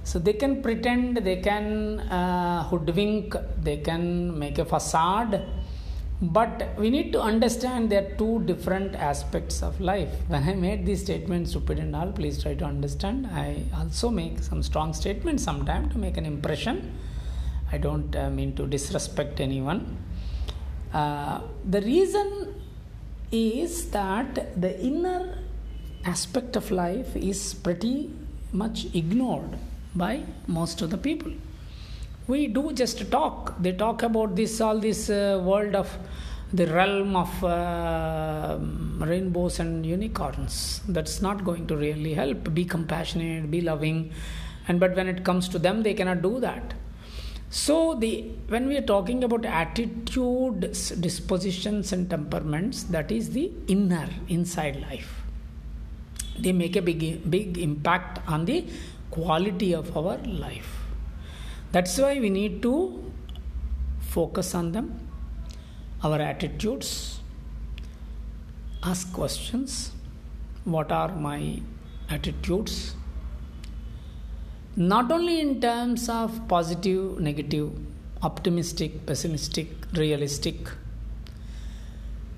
So 0.02 0.18
they 0.18 0.32
can 0.32 0.62
pretend 0.62 1.18
they 1.18 1.36
can 1.36 2.00
uh, 2.00 2.64
hoodwink 2.64 3.36
they 3.62 3.76
can 3.76 4.36
make 4.38 4.58
a 4.58 4.64
facade 4.64 5.42
but 6.22 6.74
we 6.76 6.90
need 6.90 7.12
to 7.12 7.20
understand 7.20 7.90
there 7.90 8.04
are 8.04 8.16
two 8.16 8.42
different 8.44 8.94
aspects 8.94 9.62
of 9.62 9.80
life. 9.80 10.12
When 10.28 10.42
I 10.42 10.54
made 10.54 10.84
these 10.84 11.02
statements, 11.02 11.50
stupid 11.50 11.78
and 11.78 11.96
all, 11.96 12.12
please 12.12 12.42
try 12.42 12.54
to 12.54 12.64
understand. 12.64 13.26
I 13.26 13.62
also 13.78 14.10
make 14.10 14.42
some 14.42 14.62
strong 14.62 14.92
statements 14.92 15.42
sometimes 15.42 15.92
to 15.92 15.98
make 15.98 16.16
an 16.16 16.26
impression. 16.26 16.98
I 17.72 17.78
don't 17.78 18.14
uh, 18.14 18.30
mean 18.30 18.54
to 18.56 18.66
disrespect 18.66 19.40
anyone. 19.40 19.96
Uh, 20.92 21.40
the 21.64 21.80
reason 21.80 22.60
is 23.30 23.90
that 23.92 24.60
the 24.60 24.78
inner 24.80 25.38
aspect 26.04 26.56
of 26.56 26.70
life 26.70 27.14
is 27.16 27.54
pretty 27.54 28.10
much 28.52 28.86
ignored 28.94 29.56
by 29.94 30.22
most 30.46 30.82
of 30.82 30.90
the 30.90 30.98
people. 30.98 31.32
We 32.26 32.46
do 32.46 32.72
just 32.72 33.10
talk. 33.10 33.54
They 33.60 33.72
talk 33.72 34.02
about 34.02 34.36
this, 34.36 34.60
all 34.60 34.78
this 34.78 35.10
uh, 35.10 35.40
world 35.42 35.74
of 35.74 35.96
the 36.52 36.66
realm 36.66 37.16
of 37.16 37.44
uh, 37.44 38.58
rainbows 38.98 39.58
and 39.58 39.84
unicorns. 39.84 40.80
That's 40.88 41.20
not 41.22 41.44
going 41.44 41.66
to 41.68 41.76
really 41.76 42.14
help. 42.14 42.52
Be 42.54 42.64
compassionate, 42.64 43.50
be 43.50 43.60
loving, 43.60 44.12
and 44.68 44.78
but 44.78 44.94
when 44.96 45.08
it 45.08 45.24
comes 45.24 45.48
to 45.50 45.58
them, 45.58 45.82
they 45.82 45.94
cannot 45.94 46.22
do 46.22 46.40
that. 46.40 46.74
So 47.50 47.94
the 47.94 48.22
when 48.48 48.68
we 48.68 48.76
are 48.76 48.86
talking 48.92 49.24
about 49.24 49.44
attitudes, 49.44 50.90
dispositions, 50.90 51.92
and 51.92 52.08
temperaments, 52.08 52.84
that 52.84 53.10
is 53.10 53.30
the 53.30 53.50
inner 53.66 54.08
inside 54.28 54.80
life 54.80 55.20
they 56.38 56.52
make 56.52 56.76
a 56.76 56.82
big 56.82 57.30
big 57.30 57.58
impact 57.58 58.20
on 58.26 58.44
the 58.44 58.64
quality 59.10 59.74
of 59.74 59.96
our 59.96 60.16
life 60.18 60.79
that's 61.72 61.98
why 61.98 62.18
we 62.18 62.30
need 62.30 62.60
to 62.62 62.74
focus 64.00 64.54
on 64.54 64.72
them 64.72 64.88
our 66.02 66.20
attitudes 66.20 67.20
ask 68.82 69.12
questions 69.12 69.92
what 70.64 70.92
are 70.92 71.14
my 71.14 71.60
attitudes? 72.10 72.94
Not 74.76 75.10
only 75.10 75.40
in 75.40 75.60
terms 75.60 76.08
of 76.08 76.46
positive 76.48 77.18
negative 77.18 77.72
optimistic 78.22 79.06
pessimistic 79.06 79.68
realistic 79.94 80.68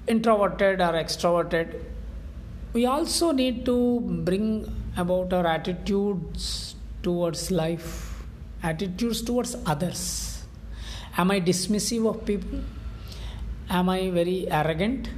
introverted 0.06 0.80
or 0.80 0.92
extroverted 0.92 1.80
we 2.72 2.86
also 2.86 3.32
need 3.32 3.64
to 3.64 4.00
bring 4.24 4.72
about 4.96 5.32
our 5.32 5.46
attitudes 5.46 6.76
towards 7.02 7.50
life, 7.50 8.11
attitudes 8.62 9.22
towards 9.22 9.56
others. 9.66 10.44
Am 11.16 11.30
I 11.30 11.40
dismissive 11.40 12.08
of 12.08 12.24
people? 12.24 12.60
Am 13.68 13.88
I 13.88 14.10
very 14.10 14.50
arrogant? 14.50 15.08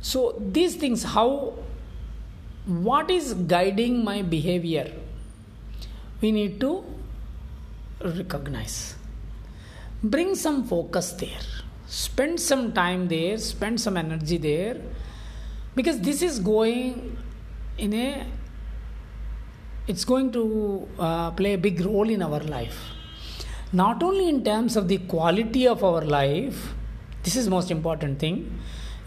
So, 0.00 0.34
these 0.38 0.76
things, 0.76 1.04
how, 1.04 1.54
what 2.66 3.10
is 3.10 3.34
guiding 3.34 4.04
my 4.04 4.22
behavior? 4.22 4.92
We 6.20 6.32
need 6.32 6.60
to 6.60 6.84
recognize. 8.04 8.96
Bring 10.02 10.34
some 10.34 10.64
focus 10.64 11.12
there. 11.12 11.46
Spend 11.86 12.40
some 12.40 12.72
time 12.72 13.08
there, 13.08 13.38
spend 13.38 13.80
some 13.80 13.96
energy 13.96 14.38
there 14.38 14.80
because 15.74 16.00
this 16.00 16.22
is 16.22 16.38
going 16.38 17.16
in 17.78 17.94
a 17.94 18.26
it's 19.86 20.04
going 20.04 20.32
to 20.32 20.88
uh, 20.98 21.30
play 21.32 21.54
a 21.54 21.58
big 21.58 21.80
role 21.84 22.08
in 22.08 22.22
our 22.22 22.40
life. 22.40 22.78
Not 23.72 24.02
only 24.02 24.28
in 24.28 24.44
terms 24.44 24.76
of 24.76 24.88
the 24.88 24.98
quality 24.98 25.66
of 25.66 25.82
our 25.82 26.02
life 26.02 26.74
this 27.22 27.36
is 27.36 27.48
most 27.48 27.70
important 27.70 28.18
thing. 28.18 28.58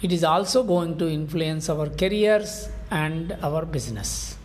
It 0.02 0.12
is 0.12 0.24
also 0.24 0.64
going 0.64 0.98
to 1.00 1.10
influence 1.10 1.70
our 1.70 1.90
careers 1.90 2.70
and 2.90 3.38
our 3.44 3.66
business. 3.66 4.38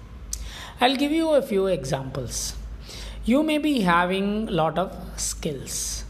I'll 0.80 0.96
give 0.96 1.12
you 1.12 1.30
a 1.30 1.42
few 1.42 1.66
examples. 1.66 2.54
You 3.24 3.42
may 3.42 3.58
be 3.58 3.80
having 3.80 4.48
a 4.48 4.50
lot 4.50 4.78
of 4.78 4.96
skills. 5.16 6.04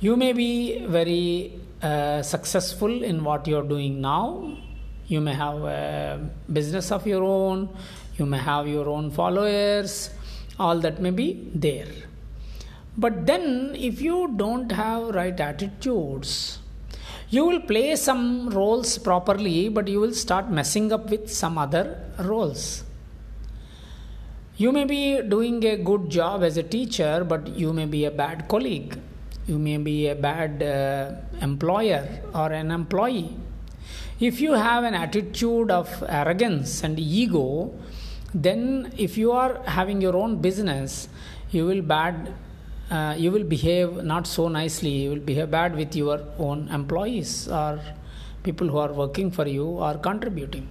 You 0.00 0.16
may 0.16 0.32
be 0.32 0.86
very 0.86 1.58
uh, 1.82 2.22
successful 2.22 3.02
in 3.02 3.24
what 3.24 3.48
you're 3.48 3.62
doing 3.64 4.00
now. 4.00 4.56
You 5.06 5.20
may 5.20 5.34
have 5.34 5.64
a 5.64 6.30
business 6.52 6.92
of 6.92 7.06
your 7.06 7.24
own 7.24 7.70
you 8.16 8.26
may 8.26 8.38
have 8.38 8.66
your 8.68 8.88
own 8.88 9.10
followers 9.10 10.10
all 10.58 10.78
that 10.78 11.00
may 11.00 11.10
be 11.10 11.48
there. 11.54 11.92
But 12.96 13.26
then 13.26 13.74
if 13.76 14.00
you 14.00 14.32
don't 14.36 14.70
have 14.70 15.14
right 15.14 15.38
attitudes 15.38 16.58
you 17.30 17.44
will 17.44 17.60
play 17.60 17.96
some 17.96 18.48
roles 18.50 18.90
properly 18.98 19.68
but 19.68 19.88
you 19.88 20.00
will 20.00 20.16
start 20.24 20.50
messing 20.58 20.92
up 20.92 21.10
with 21.10 21.32
some 21.32 21.58
other 21.58 21.84
roles. 22.18 22.84
You 24.56 24.70
may 24.70 24.84
be 24.84 25.20
doing 25.22 25.64
a 25.64 25.76
good 25.76 26.10
job 26.10 26.44
as 26.44 26.56
a 26.56 26.62
teacher 26.62 27.24
but 27.24 27.48
you 27.48 27.72
may 27.72 27.86
be 27.86 28.04
a 28.04 28.10
bad 28.10 28.46
colleague. 28.46 28.96
You 29.46 29.58
may 29.58 29.78
be 29.78 30.08
a 30.08 30.14
bad 30.14 30.62
uh, 30.62 31.44
employer 31.44 32.06
or 32.34 32.52
an 32.52 32.70
employee. 32.70 33.36
If 34.20 34.40
you 34.40 34.52
have 34.52 34.84
an 34.84 34.94
attitude 34.94 35.72
of 35.72 36.04
arrogance 36.08 36.84
and 36.84 36.98
ego, 36.98 37.74
then 38.34 38.92
if 38.98 39.16
you 39.16 39.30
are 39.32 39.62
having 39.64 40.00
your 40.00 40.16
own 40.16 40.40
business, 40.40 41.08
you 41.50 41.64
will 41.66 41.82
bad 41.82 42.34
uh, 42.90 43.14
you 43.16 43.30
will 43.30 43.44
behave 43.44 44.04
not 44.04 44.26
so 44.26 44.48
nicely. 44.48 44.90
You 44.90 45.10
will 45.10 45.26
behave 45.30 45.50
bad 45.50 45.74
with 45.74 45.96
your 45.96 46.20
own 46.38 46.68
employees 46.68 47.48
or 47.48 47.80
people 48.42 48.68
who 48.68 48.78
are 48.78 48.92
working 48.92 49.30
for 49.30 49.46
you 49.46 49.64
or 49.66 49.94
contributing. 49.94 50.68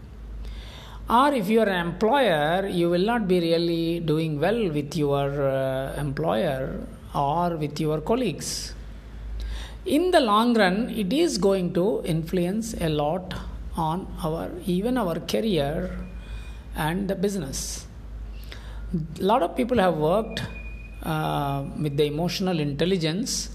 Or 1.10 1.34
if 1.34 1.49
you 1.49 1.62
are 1.62 1.69
an 1.69 1.88
employer 1.88 2.67
you 2.67 2.89
will 2.89 3.06
not 3.06 3.28
be 3.28 3.39
really 3.39 3.99
doing 3.99 4.39
well 4.39 4.69
with 4.69 4.95
your 4.95 5.49
uh, 5.49 5.95
employer 5.97 6.86
or 7.15 7.58
with 7.58 7.80
your 7.80 7.99
colleagues. 8.02 8.73
In 9.86 10.12
the 10.12 10.19
long 10.19 10.54
run 10.54 10.89
it 10.89 11.12
is 11.12 11.38
going 11.38 11.73
to 11.73 12.04
influence 12.06 12.73
a 12.76 12.89
lot 12.89 13.34
on 13.76 14.08
our 14.23 14.52
even 14.65 14.97
our 14.97 15.19
career 15.21 16.03
and 16.76 17.08
the 17.08 17.16
business. 17.16 17.86
A 19.20 19.24
lot 19.24 19.42
of 19.42 19.56
people 19.56 19.78
have 19.78 19.98
worked 19.98 20.44
uh, 21.04 21.64
with 21.82 21.98
the 21.98 22.06
emotional 22.06 22.60
intelligence. 22.60 23.50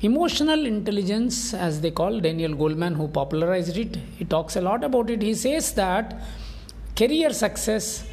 Emotional 0.00 0.66
intelligence 0.66 1.54
as 1.54 1.80
they 1.80 1.92
call 1.92 2.18
daniel 2.18 2.54
goleman 2.54 2.96
who 2.96 3.06
popularized 3.06 3.76
it 3.76 3.96
he 4.18 4.24
talks 4.24 4.56
a 4.56 4.60
lot 4.60 4.82
about 4.82 5.08
it. 5.08 5.22
He 5.22 5.34
says 5.34 5.72
that 5.74 6.20
career 6.96 7.30
success 7.32 8.04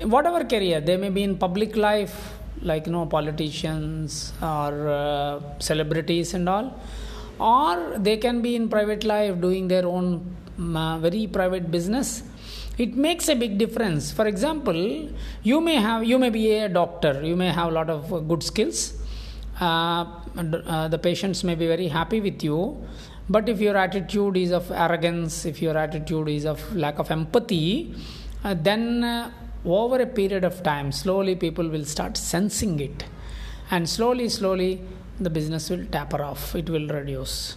whatever 0.00 0.44
career 0.44 0.80
they 0.80 0.96
may 0.96 1.10
be 1.10 1.22
in 1.22 1.36
public 1.36 1.76
life 1.76 2.34
like 2.60 2.86
you 2.86 2.92
know 2.92 3.06
politicians 3.06 4.32
or 4.42 4.88
uh, 4.88 5.40
celebrities 5.58 6.34
and 6.34 6.48
all 6.48 6.74
or 7.38 7.98
they 7.98 8.16
can 8.16 8.40
be 8.42 8.54
in 8.56 8.68
private 8.68 9.04
life 9.04 9.40
doing 9.40 9.68
their 9.68 9.86
own 9.86 10.06
uh, 10.58 10.98
very 10.98 11.26
private 11.26 11.70
business 11.70 12.22
it 12.78 12.96
makes 12.96 13.28
a 13.28 13.34
big 13.34 13.58
difference. 13.58 14.12
For 14.12 14.26
example 14.26 15.10
you 15.42 15.60
may 15.60 15.76
have 15.76 16.04
you 16.04 16.18
may 16.18 16.30
be 16.30 16.52
a 16.52 16.68
doctor 16.68 17.20
you 17.22 17.36
may 17.36 17.48
have 17.48 17.68
a 17.68 17.70
lot 17.70 17.90
of 17.90 18.28
good 18.28 18.42
skills 18.42 18.94
uh, 19.60 20.04
uh, 20.36 20.88
the 20.88 20.98
patients 20.98 21.44
may 21.44 21.54
be 21.54 21.66
very 21.66 21.88
happy 21.88 22.20
with 22.20 22.42
you 22.42 22.84
but 23.28 23.48
if 23.48 23.60
your 23.60 23.76
attitude 23.76 24.36
is 24.36 24.50
of 24.50 24.70
arrogance 24.70 25.44
if 25.44 25.60
your 25.60 25.76
attitude 25.76 26.28
is 26.28 26.44
of 26.44 26.74
lack 26.74 26.98
of 26.98 27.10
empathy 27.10 27.94
uh, 28.44 28.54
then 28.54 29.04
uh, 29.04 29.30
over 29.64 30.00
a 30.02 30.06
period 30.06 30.44
of 30.44 30.62
time 30.62 30.90
slowly 30.90 31.34
people 31.34 31.68
will 31.68 31.84
start 31.84 32.16
sensing 32.16 32.80
it 32.80 33.04
and 33.70 33.88
slowly 33.88 34.28
slowly 34.28 34.80
the 35.20 35.30
business 35.30 35.70
will 35.70 35.84
taper 35.86 36.22
off 36.22 36.54
it 36.54 36.68
will 36.68 36.88
reduce 36.88 37.56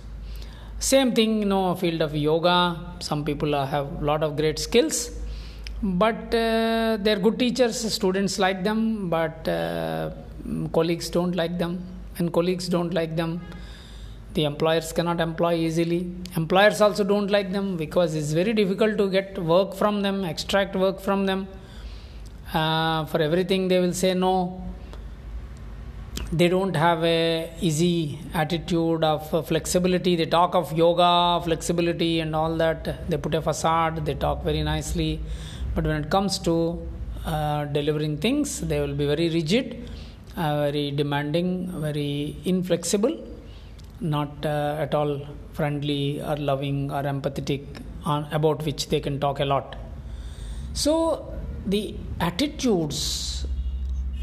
same 0.80 1.14
thing 1.14 1.40
you 1.40 1.46
know 1.46 1.76
field 1.76 2.02
of 2.02 2.16
yoga. 2.16 2.80
Some 3.00 3.24
people 3.24 3.54
have 3.66 4.02
a 4.02 4.06
lot 4.06 4.24
of 4.24 4.36
great 4.36 4.60
skills 4.60 5.12
but 5.82 6.34
uh, 6.34 6.98
they're 7.02 7.20
good 7.20 7.38
teachers 7.38 7.94
students 7.94 8.40
like 8.40 8.64
them 8.64 9.10
but 9.10 9.48
uh, 9.48 10.12
colleagues 10.74 11.10
don't 11.10 11.36
like 11.36 11.58
them. 11.58 11.84
And 12.18 12.32
colleagues 12.32 12.70
don't 12.70 12.94
like 12.94 13.16
them 13.16 13.42
the 14.36 14.44
employers 14.44 14.92
cannot 14.92 15.22
employ 15.22 15.56
easily. 15.56 16.12
Employers 16.36 16.82
also 16.82 17.04
don't 17.04 17.32
like 17.32 17.52
them 17.54 17.78
because 17.78 18.16
it's 18.16 18.34
very 18.34 18.54
difficult 18.54 18.98
to 18.98 19.10
get 19.10 19.38
work 19.38 19.74
from 19.74 20.02
them 20.02 20.24
extract 20.26 20.76
work 20.76 21.00
from 21.00 21.26
them. 21.26 21.48
Uh, 22.54 23.06
for 23.06 23.22
everything 23.22 23.68
they 23.68 23.80
will 23.80 23.94
say 23.94 24.14
no 24.14 24.62
they 26.32 26.48
don't 26.48 26.76
have 26.76 27.04
a 27.04 27.52
easy 27.62 28.20
attitude 28.34 29.04
of 29.04 29.48
flexibility. 29.48 30.16
They 30.16 30.26
talk 30.26 30.56
of 30.56 30.74
yoga 30.74 31.42
flexibility 31.44 32.20
and 32.20 32.36
all 32.36 32.56
that. 32.58 33.10
They 33.10 33.18
put 33.18 33.36
a 33.36 33.42
facade 33.42 34.06
they 34.06 34.16
talk 34.16 34.44
very 34.44 34.64
nicely. 34.64 35.22
But 35.76 35.86
when 35.86 36.04
it 36.04 36.10
comes 36.10 36.40
to 36.40 36.80
uh, 37.26 37.66
delivering 37.66 38.18
things 38.18 38.62
they 38.62 38.80
will 38.80 38.94
be 38.94 39.06
very 39.08 39.30
rigid 39.30 39.90
uh, 40.38 40.58
very 40.66 40.92
demanding 40.92 41.48
very 41.82 42.38
inflexible 42.46 43.16
not 44.00 44.46
uh, 44.46 44.76
at 44.80 44.94
all 44.94 45.26
friendly 45.54 46.22
or 46.22 46.36
loving 46.38 46.92
or 46.92 47.02
empathetic 47.02 47.64
on, 48.06 48.28
about 48.32 48.64
which 48.64 48.90
they 48.90 49.00
can 49.00 49.20
talk 49.20 49.40
a 49.40 49.46
lot. 49.46 49.76
So 50.74 51.34
the 51.66 51.96
attitudes 52.20 53.48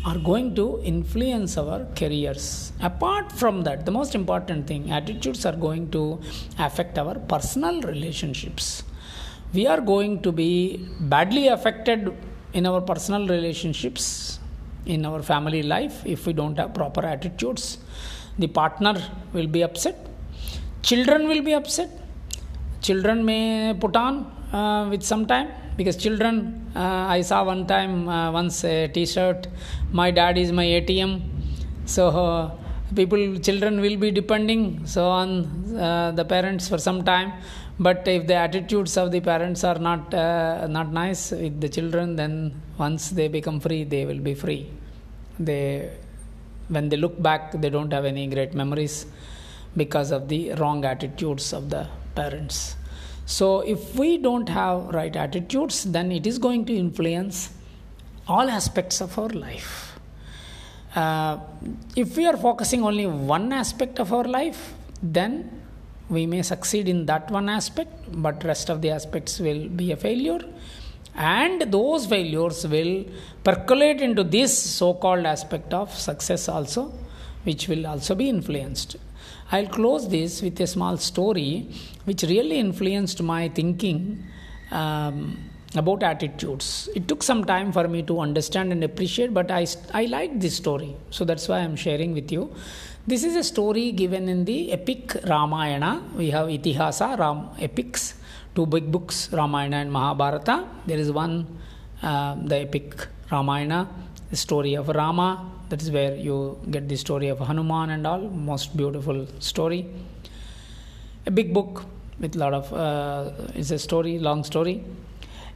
are 0.05 0.19
going 0.19 0.55
to 0.57 0.81
influence 0.83 1.57
our 1.57 1.87
careers. 1.95 2.73
Apart 2.81 3.31
from 3.31 3.63
that, 3.63 3.85
the 3.87 3.93
most 3.93 4.15
important 4.15 4.67
thing 4.67 4.91
attitudes 4.91 5.47
are 5.47 5.57
going 5.57 5.91
to 5.91 6.21
affect 6.59 6.99
our 6.99 7.15
personal 7.35 7.81
relationships. 7.83 8.83
we 9.57 9.67
are 9.67 9.81
going 9.81 10.21
to 10.23 10.31
be 10.33 10.79
badly 11.15 11.49
affected 11.49 12.13
in 12.55 12.67
our 12.67 12.81
personal 12.81 13.27
relationships, 13.29 14.39
in 14.87 15.05
our 15.05 15.23
family 15.23 15.63
life, 15.63 15.97
if 16.07 16.27
we 16.27 16.33
don't 16.33 16.57
have 16.59 16.73
proper 16.75 17.05
attitudes. 17.05 17.79
The 18.39 18.49
partner 18.49 18.95
will 19.35 19.47
be 19.47 19.63
upset, 19.63 20.07
children 20.83 21.29
will 21.29 21.43
be 21.43 21.53
upset, 21.53 21.91
children 22.81 23.25
may 23.25 23.75
put 23.79 23.95
on 23.95 24.25
uh, 24.53 24.89
with 24.91 25.03
some 25.03 25.27
time 25.27 25.49
because 25.77 25.97
children 25.97 26.37
uh, 26.75 27.17
i 27.17 27.21
saw 27.21 27.43
one 27.53 27.67
time 27.67 28.09
uh, 28.09 28.31
once 28.41 28.65
a 28.65 28.89
t-shirt 28.89 29.47
my 30.01 30.11
dad 30.11 30.37
is 30.45 30.51
my 30.61 30.67
atm 30.79 31.13
so 31.85 32.09
uh, 32.09 32.51
people 32.99 33.23
children 33.47 33.81
will 33.85 33.97
be 34.05 34.11
depending 34.11 34.63
so 34.95 35.03
on 35.09 35.29
uh, 35.87 36.11
the 36.13 36.25
parents 36.25 36.69
for 36.69 36.79
some 36.79 37.05
time. 37.05 37.33
But 37.79 38.07
if 38.07 38.27
the 38.27 38.35
attitudes 38.35 38.97
of 38.97 39.11
the 39.11 39.21
parents 39.21 39.65
are 39.65 39.79
not 39.79 40.13
uh, 40.15 40.67
not 40.67 40.93
nice 40.93 41.31
with 41.31 41.61
the 41.61 41.69
children 41.69 42.17
then 42.17 42.35
once 42.79 43.11
they 43.11 43.29
become 43.29 43.59
free 43.61 43.85
they 43.85 44.05
will 44.05 44.23
be 44.31 44.35
free. 44.35 44.63
They 45.39 45.91
when 46.69 46.89
they 46.89 46.97
look 46.97 47.21
back 47.21 47.53
they 47.53 47.71
don't 47.71 47.93
have 47.93 48.05
any 48.05 48.27
great 48.27 48.55
memories 48.55 49.07
because 49.77 50.11
of 50.11 50.29
the 50.29 50.53
wrong 50.55 50.85
attitudes 50.85 51.53
of 51.53 51.71
the 51.71 51.87
parents 52.15 52.77
so 53.27 53.61
if 53.61 53.95
we 53.95 54.19
don't 54.19 54.49
have 54.49 54.89
right 54.89 55.15
attitudes 55.15 55.85
then 55.85 56.11
it 56.13 56.27
is 56.27 56.39
going 56.39 56.65
to 56.65 56.75
influence 56.75 57.51
all 58.29 58.49
aspects 58.49 59.01
of 59.01 59.19
our 59.19 59.29
life. 59.29 59.99
Uh, 60.95 61.39
if 61.97 62.17
we 62.17 62.27
are 62.27 62.37
focusing 62.37 62.83
only 62.85 63.07
one 63.07 63.53
aspect 63.53 63.99
of 63.99 64.13
our 64.13 64.25
life 64.25 64.75
then 65.03 65.51
we 66.11 66.27
may 66.27 66.43
succeed 66.43 66.89
in 66.89 67.07
that 67.07 67.31
one 67.31 67.49
aspect 67.49 67.93
but 68.13 68.45
rest 68.45 68.69
of 68.69 68.83
the 68.83 68.91
aspects 68.91 69.41
will 69.41 69.69
be 69.69 69.93
a 69.93 69.97
failure. 69.97 70.41
And 71.15 71.63
those 71.73 72.07
failures 72.07 72.67
will 72.67 73.05
percolate 73.45 74.01
into 74.01 74.25
this 74.25 74.57
so 74.57 74.95
called 74.95 75.27
aspect 75.27 75.73
of 75.75 75.93
success 75.95 76.49
also 76.49 76.93
which 77.45 77.69
will 77.69 77.87
also 77.87 78.15
be 78.15 78.29
influenced. 78.29 78.97
I'll 79.51 79.67
close 79.67 80.09
this 80.09 80.41
with 80.43 80.61
a 80.61 80.67
small 80.67 80.97
story 80.97 81.69
which 82.05 82.23
really 82.23 82.59
influenced 82.59 83.23
my 83.23 83.49
thinking 83.49 84.23
um, 84.71 85.39
about 85.75 86.03
attitudes. 86.03 86.89
It 86.95 87.09
took 87.09 87.23
some 87.23 87.45
time 87.45 87.73
for 87.73 87.89
me 87.89 88.03
to 88.03 88.21
understand 88.21 88.73
and 88.73 88.85
appreciate, 88.85 89.33
but 89.33 89.51
I, 89.51 89.67
I 89.95 90.05
liked 90.07 90.41
this 90.41 90.57
story. 90.57 90.95
So 91.11 91.25
that's 91.25 91.49
why 91.49 91.59
I'm 91.59 91.77
sharing 91.77 92.13
with 92.15 92.31
you. 92.31 92.55
This 93.07 93.25
is 93.25 93.35
a 93.37 93.43
story 93.43 93.93
given 93.93 94.29
in 94.29 94.45
the 94.45 94.73
epic 94.73 95.17
Ramayana. 95.27 96.03
We 96.17 96.31
have 96.31 96.47
Itihasa, 96.49 97.19
Ram, 97.19 97.49
epics, 97.59 98.15
two 98.55 98.67
big 98.67 98.93
books, 98.93 99.33
Ramayana 99.33 99.79
and 99.79 99.93
Mahabharata. 99.93 100.69
There 100.87 100.99
is 100.99 101.11
one, 101.11 101.59
uh, 102.03 102.37
the 102.45 102.59
epic 102.59 103.07
Ramayana, 103.31 103.89
the 104.31 104.37
story 104.37 104.75
of 104.75 104.89
Rama. 104.89 105.51
That 105.69 105.83
is 105.83 105.91
where 105.91 106.15
you 106.15 106.61
get 106.71 106.89
the 106.89 106.97
story 106.97 107.29
of 107.29 107.39
Hanuman 107.39 107.91
and 107.91 108.07
all. 108.07 108.21
Most 108.21 108.77
beautiful 108.77 109.27
story. 109.41 109.89
A 111.27 111.31
big 111.31 111.53
book 111.55 111.85
with 112.19 112.37
a 112.37 112.39
lot 112.39 112.55
of, 112.55 112.73
uh, 112.73 113.31
it's 113.55 113.71
a 113.71 113.79
story, 113.79 114.19
long 114.19 114.45
story 114.45 114.85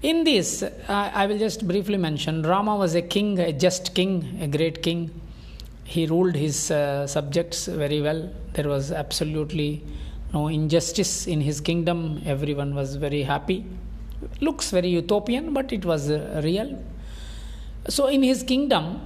in 0.02 0.24
this, 0.24 0.62
uh, 0.62 0.70
I 0.88 1.26
will 1.26 1.38
just 1.38 1.66
briefly 1.66 1.96
mention 1.96 2.42
Rama 2.42 2.76
was 2.76 2.94
a 2.94 3.02
king, 3.02 3.38
a 3.38 3.52
just 3.52 3.94
king, 3.94 4.38
a 4.40 4.46
great 4.46 4.82
king. 4.82 5.10
He 5.84 6.06
ruled 6.06 6.34
his 6.34 6.70
uh, 6.70 7.06
subjects 7.06 7.66
very 7.66 8.02
well. 8.02 8.30
There 8.52 8.68
was 8.68 8.92
absolutely 8.92 9.82
no 10.34 10.48
injustice 10.48 11.26
in 11.26 11.40
his 11.40 11.60
kingdom. 11.60 12.22
Everyone 12.26 12.74
was 12.74 12.96
very 12.96 13.22
happy. 13.22 13.64
Looks 14.40 14.70
very 14.70 14.88
utopian, 14.88 15.54
but 15.54 15.72
it 15.72 15.84
was 15.84 16.10
uh, 16.10 16.40
real. 16.44 16.82
So, 17.88 18.08
in 18.08 18.22
his 18.22 18.42
kingdom, 18.42 19.00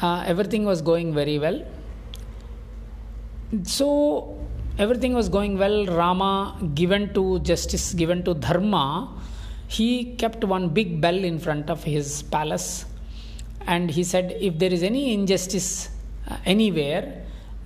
uh, 0.00 0.24
everything 0.26 0.64
was 0.64 0.80
going 0.80 1.12
very 1.12 1.38
well. 1.38 1.64
So, 3.64 4.39
everything 4.84 5.14
was 5.20 5.28
going 5.28 5.54
well. 5.56 5.86
Rama 5.86 6.56
given 6.74 7.12
to 7.14 7.38
justice, 7.50 7.86
given 7.94 8.22
to 8.24 8.34
dharma 8.34 8.84
he 9.76 9.88
kept 10.22 10.42
one 10.52 10.68
big 10.78 11.00
bell 11.04 11.18
in 11.30 11.38
front 11.38 11.66
of 11.74 11.80
his 11.84 12.06
palace 12.34 12.68
and 13.72 13.88
he 13.96 14.02
said 14.12 14.36
if 14.48 14.58
there 14.62 14.72
is 14.76 14.82
any 14.90 15.02
injustice 15.16 15.68
uh, 16.28 16.36
anywhere 16.44 17.04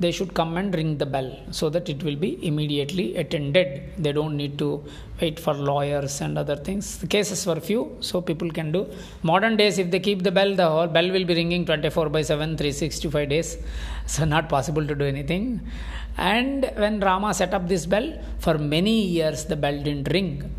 they 0.02 0.10
should 0.16 0.32
come 0.38 0.52
and 0.60 0.74
ring 0.78 0.90
the 1.02 1.06
bell 1.14 1.28
so 1.58 1.66
that 1.74 1.88
it 1.92 2.02
will 2.02 2.16
be 2.16 2.30
immediately 2.44 3.16
attended. 3.16 3.68
They 3.96 4.12
don't 4.12 4.36
need 4.36 4.58
to 4.58 4.82
wait 5.20 5.38
for 5.38 5.54
lawyers 5.54 6.20
and 6.20 6.36
other 6.36 6.56
things. 6.56 6.98
The 6.98 7.06
cases 7.06 7.46
were 7.46 7.60
few 7.60 7.96
so 8.00 8.20
people 8.20 8.50
can 8.50 8.72
do. 8.72 8.88
Modern 9.22 9.56
days 9.56 9.78
if 9.78 9.92
they 9.92 10.00
keep 10.00 10.24
the 10.24 10.32
bell 10.32 10.54
the 10.54 10.68
whole 10.68 10.88
bell 10.88 11.08
will 11.10 11.24
be 11.24 11.34
ringing 11.34 11.64
24 11.64 12.08
by 12.08 12.22
7 12.22 12.56
365 12.56 13.28
days. 13.28 13.56
So 14.06 14.26
not 14.26 14.50
possible 14.50 14.86
to 14.86 14.94
do 14.94 15.04
anything 15.06 15.44
and 16.16 16.70
when 16.76 17.00
rama 17.00 17.34
set 17.34 17.52
up 17.54 17.68
this 17.68 17.86
bell 17.86 18.18
for 18.38 18.56
many 18.58 19.02
years 19.02 19.44
the 19.46 19.56
bell 19.56 19.76
didn't 19.82 20.12
ring. 20.12 20.50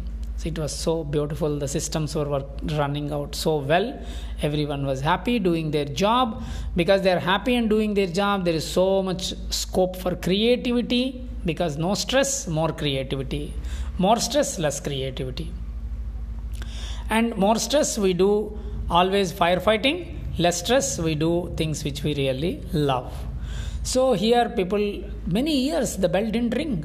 It 0.43 0.59
was 0.59 0.73
so 0.75 1.03
beautiful 1.03 1.57
the 1.57 1.67
systems 1.67 2.13
were 2.13 2.45
running 2.73 3.11
out 3.11 3.33
so 3.33 3.57
well. 3.57 3.99
Everyone 4.43 4.85
was 4.85 5.01
happy 5.01 5.39
doing 5.39 5.71
their 5.71 5.85
job. 5.85 6.43
Because 6.75 7.01
they 7.01 7.11
are 7.11 7.19
happy 7.19 7.55
and 7.55 7.67
doing 7.67 7.95
their 7.95 8.05
job 8.05 8.45
there 8.45 8.53
is 8.53 8.67
so 8.67 9.01
much 9.01 9.33
scope 9.49 9.95
for 9.95 10.15
creativity. 10.15 11.27
Because 11.45 11.77
no 11.77 11.95
stress 11.95 12.47
more 12.47 12.71
creativity. 12.71 13.53
More 13.97 14.17
stress 14.17 14.59
less 14.59 14.79
creativity. 14.79 15.51
And 17.09 17.35
more 17.37 17.55
stress 17.55 17.97
we 17.97 18.13
do 18.13 18.59
always 18.87 19.33
firefighting. 19.33 20.19
Less 20.37 20.59
stress 20.63 20.99
we 20.99 21.15
do 21.15 21.53
things 21.57 21.83
which 21.83 22.03
we 22.03 22.13
really 22.13 22.61
love 22.71 23.11
so 23.93 24.02
here 24.24 24.48
people 24.60 24.86
many 25.39 25.56
years 25.67 25.91
the 26.06 26.12
bell 26.15 26.28
didn't 26.36 26.56
ring 26.62 26.78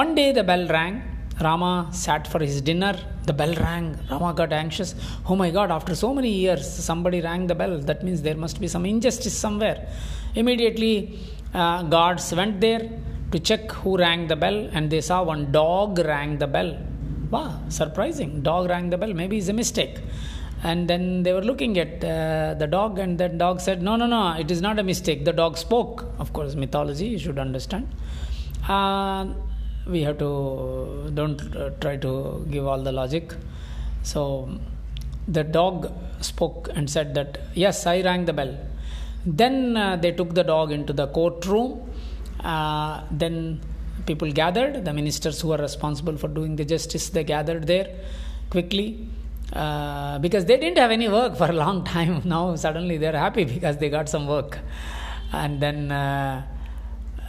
one 0.00 0.12
day 0.20 0.28
the 0.38 0.46
bell 0.50 0.64
rang 0.76 0.96
Rama 1.40 1.88
sat 1.92 2.26
for 2.26 2.40
his 2.40 2.60
dinner. 2.60 2.94
The 3.26 3.32
bell 3.32 3.54
rang. 3.54 3.96
Rama 4.10 4.34
got 4.34 4.52
anxious. 4.52 4.94
Oh 5.28 5.36
my 5.36 5.50
God, 5.50 5.70
after 5.70 5.94
so 5.94 6.12
many 6.12 6.30
years, 6.30 6.68
somebody 6.68 7.20
rang 7.20 7.46
the 7.46 7.54
bell. 7.54 7.78
That 7.78 8.02
means 8.02 8.22
there 8.22 8.36
must 8.36 8.60
be 8.60 8.66
some 8.66 8.84
injustice 8.84 9.36
somewhere. 9.36 9.88
Immediately, 10.34 11.20
uh, 11.54 11.84
guards 11.84 12.32
went 12.34 12.60
there 12.60 12.90
to 13.30 13.38
check 13.38 13.70
who 13.70 13.96
rang 13.96 14.26
the 14.26 14.36
bell 14.36 14.68
and 14.72 14.90
they 14.90 15.00
saw 15.00 15.22
one 15.22 15.52
dog 15.52 15.98
rang 16.00 16.38
the 16.38 16.48
bell. 16.48 16.76
Wow, 17.30 17.60
surprising. 17.68 18.40
Dog 18.42 18.68
rang 18.68 18.90
the 18.90 18.98
bell. 18.98 19.12
Maybe 19.14 19.38
it's 19.38 19.48
a 19.48 19.52
mistake. 19.52 19.98
And 20.62 20.88
then 20.88 21.22
they 21.22 21.32
were 21.32 21.42
looking 21.42 21.78
at 21.78 22.02
uh, 22.04 22.54
the 22.54 22.66
dog, 22.66 22.98
and 22.98 23.16
the 23.18 23.28
dog 23.28 23.60
said, 23.60 23.80
No, 23.80 23.96
no, 23.96 24.06
no, 24.06 24.32
it 24.32 24.50
is 24.50 24.60
not 24.60 24.78
a 24.78 24.82
mistake. 24.82 25.24
The 25.24 25.32
dog 25.32 25.56
spoke. 25.56 26.04
Of 26.18 26.32
course, 26.32 26.54
mythology, 26.54 27.06
you 27.06 27.18
should 27.18 27.38
understand. 27.38 27.88
Uh, 28.68 29.26
we 29.88 30.02
have 30.02 30.18
to 30.18 31.10
don't 31.14 31.40
uh, 31.56 31.70
try 31.80 31.96
to 31.96 32.46
give 32.50 32.66
all 32.66 32.82
the 32.88 32.92
logic 32.92 33.34
so 34.02 34.22
the 35.26 35.44
dog 35.44 35.90
spoke 36.20 36.68
and 36.74 36.90
said 36.90 37.14
that 37.14 37.38
yes 37.54 37.86
i 37.86 38.00
rang 38.08 38.24
the 38.30 38.32
bell 38.40 38.52
then 39.24 39.76
uh, 39.76 39.96
they 39.96 40.12
took 40.12 40.34
the 40.34 40.44
dog 40.44 40.70
into 40.72 40.92
the 40.92 41.06
courtroom 41.18 41.70
uh, 42.40 43.02
then 43.10 43.60
people 44.06 44.30
gathered 44.30 44.84
the 44.84 44.92
ministers 44.92 45.40
who 45.40 45.52
are 45.52 45.62
responsible 45.68 46.16
for 46.16 46.28
doing 46.28 46.54
the 46.56 46.64
justice 46.64 47.08
they 47.16 47.24
gathered 47.24 47.66
there 47.66 47.88
quickly 48.50 48.88
uh, 49.52 50.18
because 50.18 50.44
they 50.44 50.56
didn't 50.58 50.76
have 50.78 50.90
any 50.90 51.08
work 51.08 51.36
for 51.36 51.46
a 51.46 51.52
long 51.52 51.84
time. 51.84 52.22
Now 52.24 52.54
suddenly 52.56 52.98
they're 52.98 53.16
happy 53.16 53.44
because 53.44 53.78
they 53.78 53.88
got 53.88 54.08
some 54.08 54.26
work. 54.26 54.58
And 55.32 55.60
then 55.60 55.90
uh, 55.92 56.46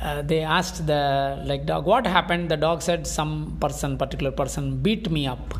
uh, 0.01 0.21
they 0.23 0.41
asked 0.41 0.85
the 0.85 1.41
like 1.45 1.65
dog 1.65 1.85
what 1.85 2.05
happened? 2.05 2.49
The 2.49 2.57
dog 2.57 2.81
said 2.81 3.07
some 3.07 3.57
person 3.61 3.97
particular 3.97 4.31
person 4.31 4.77
beat 4.77 5.09
me 5.09 5.27
up. 5.27 5.53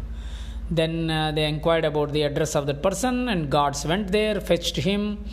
Then 0.72 1.10
uh, 1.10 1.32
they 1.32 1.45
inquired 1.45 1.86
about 1.86 2.12
the 2.12 2.24
address 2.24 2.56
of 2.56 2.67
that 2.67 2.84
person 2.84 3.30
and 3.30 3.50
guards 3.50 3.86
went 3.86 4.12
there 4.12 4.39
fetched 4.39 4.78
him 4.78 5.26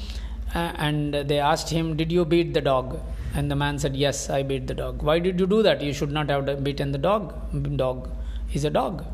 uh, 0.55 0.73
and 0.77 1.13
they 1.13 1.39
asked 1.39 1.69
him 1.71 1.97
did 1.97 2.11
you 2.11 2.25
beat 2.25 2.55
the 2.55 2.61
dog? 2.61 3.01
And 3.35 3.51
the 3.51 3.57
man 3.57 3.79
said 3.79 3.95
yes 3.95 4.31
i 4.31 4.43
beat 4.43 4.67
the 4.67 4.75
dog. 4.75 5.03
Why 5.03 5.19
did 5.19 5.39
you 5.39 5.47
do 5.47 5.63
that? 5.63 5.83
You 5.83 5.93
should 5.93 6.13
not 6.13 6.31
have 6.31 6.63
beaten 6.63 6.93
the 6.93 6.99
dog 6.99 7.35
dog. 7.77 8.11
Is 8.55 8.65
a 8.65 8.71
dog 8.71 9.05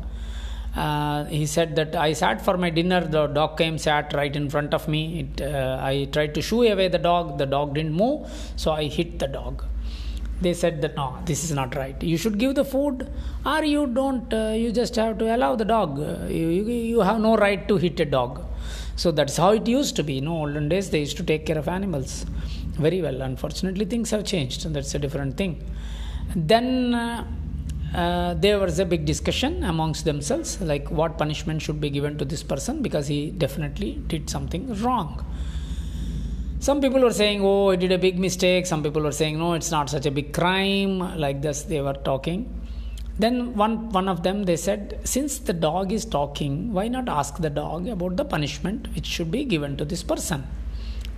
uh, 0.75 1.25
he 1.25 1.45
said 1.45 1.75
that 1.75 1.95
I 1.95 2.13
sat 2.13 2.43
for 2.43 2.57
my 2.57 2.69
dinner. 2.69 3.01
The 3.01 3.27
dog 3.27 3.57
came, 3.57 3.77
sat 3.77 4.13
right 4.13 4.35
in 4.35 4.49
front 4.49 4.73
of 4.73 4.87
me. 4.87 5.19
It, 5.21 5.41
uh, 5.41 5.79
I 5.81 6.09
tried 6.11 6.33
to 6.35 6.41
shoo 6.41 6.63
away 6.63 6.87
the 6.87 6.97
dog. 6.97 7.37
The 7.37 7.45
dog 7.45 7.75
didn't 7.75 7.93
move, 7.93 8.29
so 8.55 8.71
I 8.71 8.85
hit 8.85 9.19
the 9.19 9.27
dog 9.27 9.63
they 10.43 10.53
said 10.53 10.81
that 10.83 10.95
no 10.95 11.17
this 11.25 11.43
is 11.45 11.51
not 11.59 11.75
right 11.75 12.01
you 12.11 12.17
should 12.23 12.37
give 12.37 12.53
the 12.55 12.65
food 12.65 13.09
or 13.45 13.63
you 13.63 13.83
don't 13.99 14.33
uh, 14.33 14.53
you 14.61 14.71
just 14.71 14.95
have 14.95 15.17
to 15.17 15.35
allow 15.35 15.55
the 15.55 15.67
dog 15.73 15.99
uh, 15.99 16.25
you, 16.27 16.47
you, 16.57 16.63
you 16.93 16.99
have 17.09 17.19
no 17.19 17.35
right 17.37 17.67
to 17.67 17.77
hit 17.77 17.99
a 17.99 18.05
dog 18.05 18.43
so 18.95 19.11
that's 19.11 19.37
how 19.37 19.51
it 19.51 19.67
used 19.67 19.95
to 19.95 20.03
be 20.03 20.19
no 20.21 20.33
olden 20.43 20.67
days 20.73 20.89
they 20.89 20.99
used 20.99 21.17
to 21.17 21.23
take 21.31 21.45
care 21.45 21.57
of 21.57 21.67
animals 21.67 22.25
very 22.87 23.01
well 23.01 23.21
unfortunately 23.21 23.85
things 23.85 24.11
have 24.11 24.25
changed 24.25 24.65
and 24.65 24.75
that's 24.75 24.93
a 24.95 24.99
different 24.99 25.37
thing 25.37 25.53
then 26.35 26.95
uh, 27.93 28.33
there 28.33 28.57
was 28.57 28.79
a 28.79 28.85
big 28.85 29.05
discussion 29.05 29.63
amongst 29.63 30.03
themselves 30.05 30.59
like 30.61 30.89
what 30.89 31.17
punishment 31.17 31.61
should 31.61 31.79
be 31.79 31.89
given 31.89 32.17
to 32.17 32.25
this 32.25 32.41
person 32.41 32.81
because 32.81 33.07
he 33.07 33.29
definitely 33.31 34.01
did 34.07 34.29
something 34.29 34.73
wrong. 34.81 35.23
Some 36.59 36.81
people 36.81 37.01
were 37.01 37.13
saying 37.13 37.41
oh 37.43 37.69
he 37.71 37.77
did 37.77 37.91
a 37.91 37.99
big 37.99 38.17
mistake. 38.17 38.65
Some 38.65 38.81
people 38.81 39.03
were 39.03 39.11
saying 39.11 39.37
no 39.37 39.53
it's 39.53 39.69
not 39.69 39.89
such 39.89 40.07
a 40.07 40.11
big 40.11 40.33
crime. 40.33 40.99
Like 41.19 41.41
this 41.41 41.63
they 41.63 41.81
were 41.81 41.93
talking. 41.93 42.49
Then 43.19 43.53
one 43.53 43.89
one 43.89 44.07
of 44.07 44.23
them 44.23 44.43
they 44.45 44.55
said 44.55 44.99
since 45.03 45.37
the 45.37 45.53
dog 45.53 45.91
is 45.91 46.03
talking 46.03 46.73
why 46.73 46.87
not 46.87 47.07
ask 47.07 47.37
the 47.37 47.51
dog 47.51 47.87
about 47.87 48.17
the 48.17 48.25
punishment 48.25 48.87
which 48.95 49.05
should 49.05 49.29
be 49.29 49.45
given 49.45 49.77
to 49.77 49.85
this 49.85 50.01
person? 50.01 50.45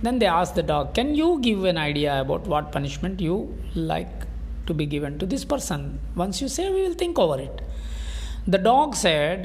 Then 0.02 0.18
they 0.18 0.26
asked 0.26 0.56
the 0.56 0.62
dog 0.62 0.92
can 0.94 1.14
you 1.14 1.38
give 1.40 1.64
an 1.64 1.78
idea 1.78 2.20
about 2.20 2.46
what 2.46 2.70
punishment 2.70 3.18
you 3.20 3.56
like 3.74 4.25
to 4.68 4.74
be 4.80 4.86
given 4.94 5.18
to 5.20 5.26
this 5.34 5.44
person 5.52 5.80
once 6.22 6.40
you 6.42 6.48
say 6.56 6.64
we 6.76 6.82
will 6.86 6.98
think 7.02 7.18
over 7.24 7.38
it 7.46 7.56
the 8.54 8.60
dog 8.70 8.94
said 9.04 9.38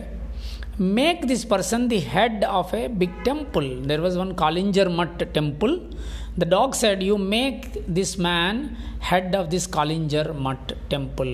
make 0.99 1.21
this 1.31 1.43
person 1.53 1.87
the 1.93 2.01
head 2.15 2.43
of 2.59 2.73
a 2.81 2.87
big 3.01 3.13
temple 3.29 3.69
there 3.89 4.01
was 4.07 4.15
one 4.23 4.33
kalinjar 4.41 4.87
mutt 4.99 5.19
temple 5.39 5.75
the 6.41 6.49
dog 6.55 6.73
said 6.81 7.03
you 7.09 7.17
make 7.37 7.63
this 7.99 8.11
man 8.27 8.55
head 9.11 9.29
of 9.41 9.47
this 9.53 9.67
kalinjar 9.77 10.27
mutt 10.47 10.67
temple 10.93 11.33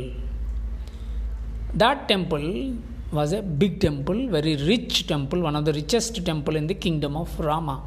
that 1.82 2.08
temple 2.12 2.48
was 3.12 3.32
a 3.32 3.42
big 3.42 3.80
temple, 3.80 4.28
very 4.30 4.56
rich 4.56 5.08
temple, 5.08 5.42
one 5.42 5.56
of 5.56 5.66
the 5.66 5.74
richest 5.74 6.26
temple 6.26 6.56
in 6.56 6.68
the 6.68 6.74
kingdom 6.74 7.16
of 7.16 7.40
Rama. 7.40 7.84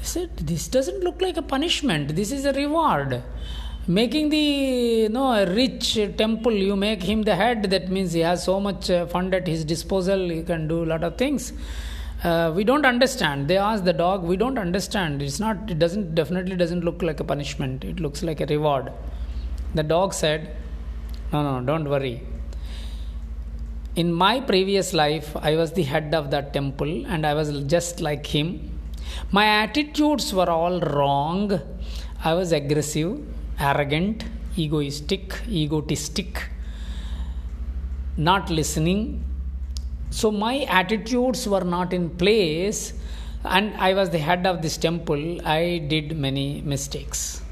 I 0.00 0.02
said, 0.02 0.36
this 0.38 0.68
doesn't 0.68 1.02
look 1.02 1.22
like 1.22 1.36
a 1.36 1.42
punishment. 1.42 2.14
This 2.14 2.32
is 2.32 2.44
a 2.44 2.52
reward. 2.52 3.22
Making 3.86 4.30
the 4.30 4.38
you 4.38 5.08
know 5.10 5.44
rich 5.46 5.98
temple, 6.16 6.52
you 6.52 6.74
make 6.74 7.02
him 7.02 7.22
the 7.22 7.36
head. 7.36 7.70
That 7.70 7.90
means 7.90 8.12
he 8.12 8.20
has 8.20 8.42
so 8.42 8.58
much 8.58 8.90
uh, 8.90 9.06
fund 9.06 9.34
at 9.34 9.46
his 9.46 9.64
disposal. 9.64 10.28
He 10.30 10.42
can 10.42 10.66
do 10.68 10.84
a 10.84 10.86
lot 10.86 11.04
of 11.04 11.16
things. 11.18 11.52
Uh, 12.22 12.50
we 12.54 12.64
don't 12.64 12.86
understand. 12.86 13.48
They 13.48 13.58
ask 13.58 13.84
the 13.84 13.92
dog. 13.92 14.22
We 14.22 14.38
don't 14.38 14.58
understand. 14.58 15.20
It's 15.20 15.38
not. 15.38 15.70
It 15.70 15.78
doesn't 15.78 16.14
definitely 16.14 16.56
doesn't 16.56 16.82
look 16.82 17.02
like 17.02 17.20
a 17.20 17.24
punishment. 17.24 17.84
It 17.84 18.00
looks 18.00 18.22
like 18.22 18.40
a 18.40 18.46
reward. 18.46 18.90
The 19.74 19.82
dog 19.82 20.14
said, 20.14 20.56
"No, 21.32 21.42
no, 21.42 21.66
don't 21.66 21.90
worry 21.90 22.22
in 24.02 24.12
my 24.12 24.40
previous 24.40 24.92
life 24.92 25.36
i 25.48 25.54
was 25.54 25.72
the 25.72 25.82
head 25.90 26.14
of 26.18 26.30
that 26.30 26.52
temple 26.52 26.92
and 27.06 27.24
i 27.24 27.32
was 27.32 27.50
just 27.74 28.00
like 28.00 28.26
him 28.26 28.48
my 29.30 29.46
attitudes 29.62 30.32
were 30.34 30.50
all 30.50 30.80
wrong 30.80 31.60
i 32.24 32.34
was 32.34 32.50
aggressive 32.50 33.12
arrogant 33.58 34.24
egoistic 34.56 35.40
egotistic 35.48 36.48
not 38.16 38.50
listening. 38.50 39.24
So 40.10 40.30
my 40.30 40.60
attitudes 40.68 41.48
were 41.48 41.64
not 41.64 41.92
in 41.92 42.10
place 42.10 42.94
and 43.44 43.74
i 43.76 43.92
was 43.92 44.10
the 44.10 44.18
head 44.18 44.46
of 44.46 44.62
this 44.62 44.76
temple. 44.76 45.46
I 45.46 45.78
did 45.88 46.16
many 46.16 46.62
mistakes. 46.62 47.42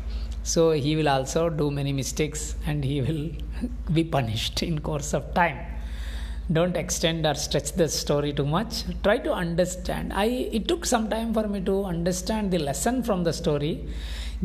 So 0.44 0.70
he 0.70 0.96
will 0.96 1.08
also 1.08 1.50
do 1.50 1.70
many 1.70 1.92
mistakes 1.92 2.54
and 2.66 2.84
he 2.84 3.00
will 3.00 3.30
be 3.92 4.04
punished 4.04 4.62
in 4.62 4.80
course 4.80 5.12
of 5.14 5.34
time. 5.34 5.58
Don't 6.50 6.76
extend 6.76 7.24
or 7.26 7.34
stretch 7.34 7.72
the 7.72 7.88
story 7.88 8.32
too 8.32 8.44
much. 8.44 8.84
Try 9.02 9.18
to 9.18 9.32
understand. 9.32 10.12
I 10.12 10.26
it 10.26 10.68
took 10.68 10.84
some 10.84 11.08
time 11.08 11.32
for 11.32 11.46
me 11.48 11.60
to 11.62 11.84
understand 11.84 12.50
the 12.50 12.58
lesson 12.58 13.02
from 13.02 13.24
the 13.24 13.32
story 13.32 13.88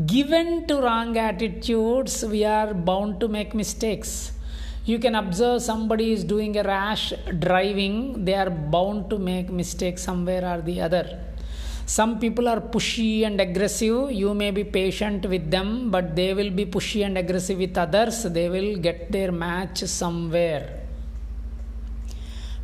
given 0.06 0.64
to 0.68 0.80
wrong 0.80 1.16
attitudes 1.18 2.24
we 2.24 2.44
are 2.44 2.72
bound 2.72 3.18
to 3.18 3.26
make 3.26 3.52
mistakes. 3.52 4.30
You 4.84 5.00
can 5.00 5.16
observe 5.16 5.60
somebody 5.60 6.12
is 6.12 6.22
doing 6.22 6.56
a 6.56 6.62
rash 6.62 7.12
driving 7.40 8.24
they 8.24 8.34
are 8.34 8.48
bound 8.48 9.10
to 9.10 9.18
make 9.18 9.50
mistakes 9.50 10.02
somewhere 10.04 10.44
or 10.46 10.62
the 10.62 10.80
other. 10.82 11.18
Some 11.84 12.20
people 12.20 12.46
are 12.46 12.60
pushy 12.60 13.26
and 13.26 13.40
aggressive 13.40 14.12
you 14.12 14.34
may 14.34 14.52
be 14.52 14.62
patient 14.62 15.26
with 15.26 15.50
them 15.50 15.90
but 15.90 16.14
they 16.14 16.32
will 16.32 16.50
be 16.50 16.64
pushy 16.64 17.04
and 17.04 17.18
aggressive 17.18 17.58
with 17.58 17.76
others 17.76 18.22
they 18.22 18.48
will 18.48 18.76
get 18.76 19.10
their 19.10 19.32
match 19.32 19.78
somewhere. 19.80 20.78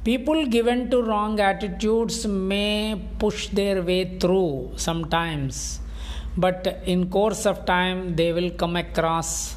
People 0.05 0.47
given 0.47 0.89
to 0.91 1.03
wrong 1.03 1.41
attitudes 1.41 2.27
may 2.29 2.95
push 3.19 3.49
their 3.49 3.83
way 3.83 4.19
through 4.21 4.71
sometimes 4.77 5.81
but 6.37 6.83
in 6.85 7.09
course 7.11 7.47
of 7.47 7.65
time 7.65 8.17
they 8.17 8.33
will 8.33 8.51
come 8.51 8.77
across 8.77 9.57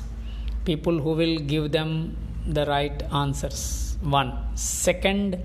people 0.65 0.99
who 0.99 1.11
will 1.11 1.37
give 1.39 1.71
them 1.71 2.15
the 2.47 2.65
right 2.65 3.01
answers. 3.13 3.97
One. 4.01 4.33
Second 4.55 5.39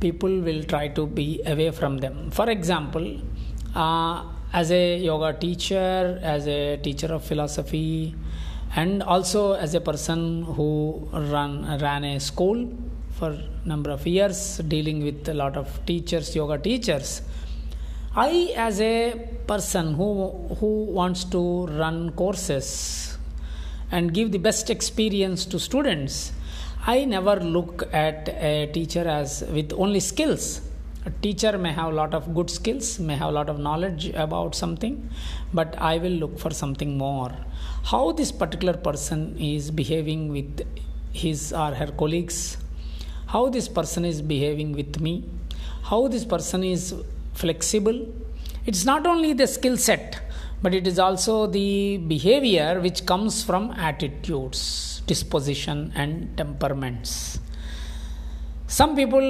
people 0.00 0.40
will 0.40 0.62
try 0.64 0.88
to 0.88 1.06
be 1.06 1.42
away 1.46 1.70
from 1.70 1.98
them. 1.98 2.30
For 2.30 2.48
example 2.50 3.20
uh, 3.74 4.24
as 4.52 4.70
a 4.70 4.98
yoga 4.98 5.32
teacher 5.38 6.18
as 6.22 6.46
a 6.46 6.78
teacher 6.78 7.12
of 7.12 7.22
philosophy 7.22 8.14
and 8.76 9.02
also 9.02 9.52
as 9.52 9.74
a 9.74 9.80
person 9.80 10.42
who 10.42 11.08
run 11.12 11.78
ran 11.80 12.04
a 12.04 12.18
school 12.18 12.70
for 13.10 13.36
number 13.64 13.90
of 13.90 14.06
years 14.06 14.58
dealing 14.68 15.02
with 15.02 15.28
a 15.28 15.34
lot 15.34 15.56
of 15.56 15.84
teachers 15.84 16.34
yoga 16.34 16.56
teachers 16.56 17.22
i 18.20 18.52
as 18.56 18.80
a 18.80 19.14
person 19.46 19.94
who 19.98 20.06
who 20.58 20.70
wants 20.98 21.22
to 21.34 21.40
run 21.80 21.98
courses 22.20 22.68
and 23.92 24.12
give 24.12 24.32
the 24.32 24.40
best 24.46 24.70
experience 24.74 25.44
to 25.52 25.58
students 25.66 26.14
i 26.94 27.04
never 27.04 27.36
look 27.56 27.84
at 27.92 28.28
a 28.50 28.54
teacher 28.76 29.06
as 29.06 29.44
with 29.56 29.72
only 29.72 30.00
skills. 30.00 30.62
A 31.06 31.10
teacher 31.24 31.56
may 31.58 31.72
have 31.72 31.92
a 31.92 31.96
lot 31.96 32.12
of 32.18 32.34
good 32.34 32.50
skills 32.50 32.98
may 32.98 33.14
have 33.14 33.28
a 33.28 33.36
lot 33.38 33.48
of 33.52 33.58
knowledge 33.66 34.04
about 34.24 34.54
something 34.62 34.94
but 35.58 35.76
i 35.90 35.98
will 35.98 36.16
look 36.22 36.38
for 36.38 36.50
something 36.62 36.98
more. 36.98 37.30
How 37.92 38.12
this 38.12 38.32
particular 38.32 38.74
person 38.88 39.36
is 39.38 39.70
behaving 39.70 40.32
with 40.32 40.66
his 41.12 41.52
or 41.52 41.70
her 41.80 41.92
colleagues? 42.02 42.56
How 43.26 43.48
this 43.48 43.68
person 43.68 44.04
is 44.04 44.20
behaving 44.22 44.72
with 44.72 45.00
me, 45.00 45.14
how 45.90 46.08
this 46.08 46.24
person 46.24 46.64
is 46.64 46.94
flexible. 47.42 47.98
It's 48.66 48.84
not 48.84 49.06
only 49.06 49.32
the 49.32 49.46
skill 49.46 49.76
set, 49.76 50.20
but 50.62 50.74
it 50.74 50.86
is 50.86 50.98
also 50.98 51.34
the 51.46 51.98
behavior 52.12 52.80
which 52.80 53.06
comes 53.06 53.42
from 53.48 53.70
attitudes, 53.88 55.02
disposition, 55.06 55.92
and 55.94 56.36
temperaments. 56.36 57.38
Some 58.66 58.94
people, 58.96 59.26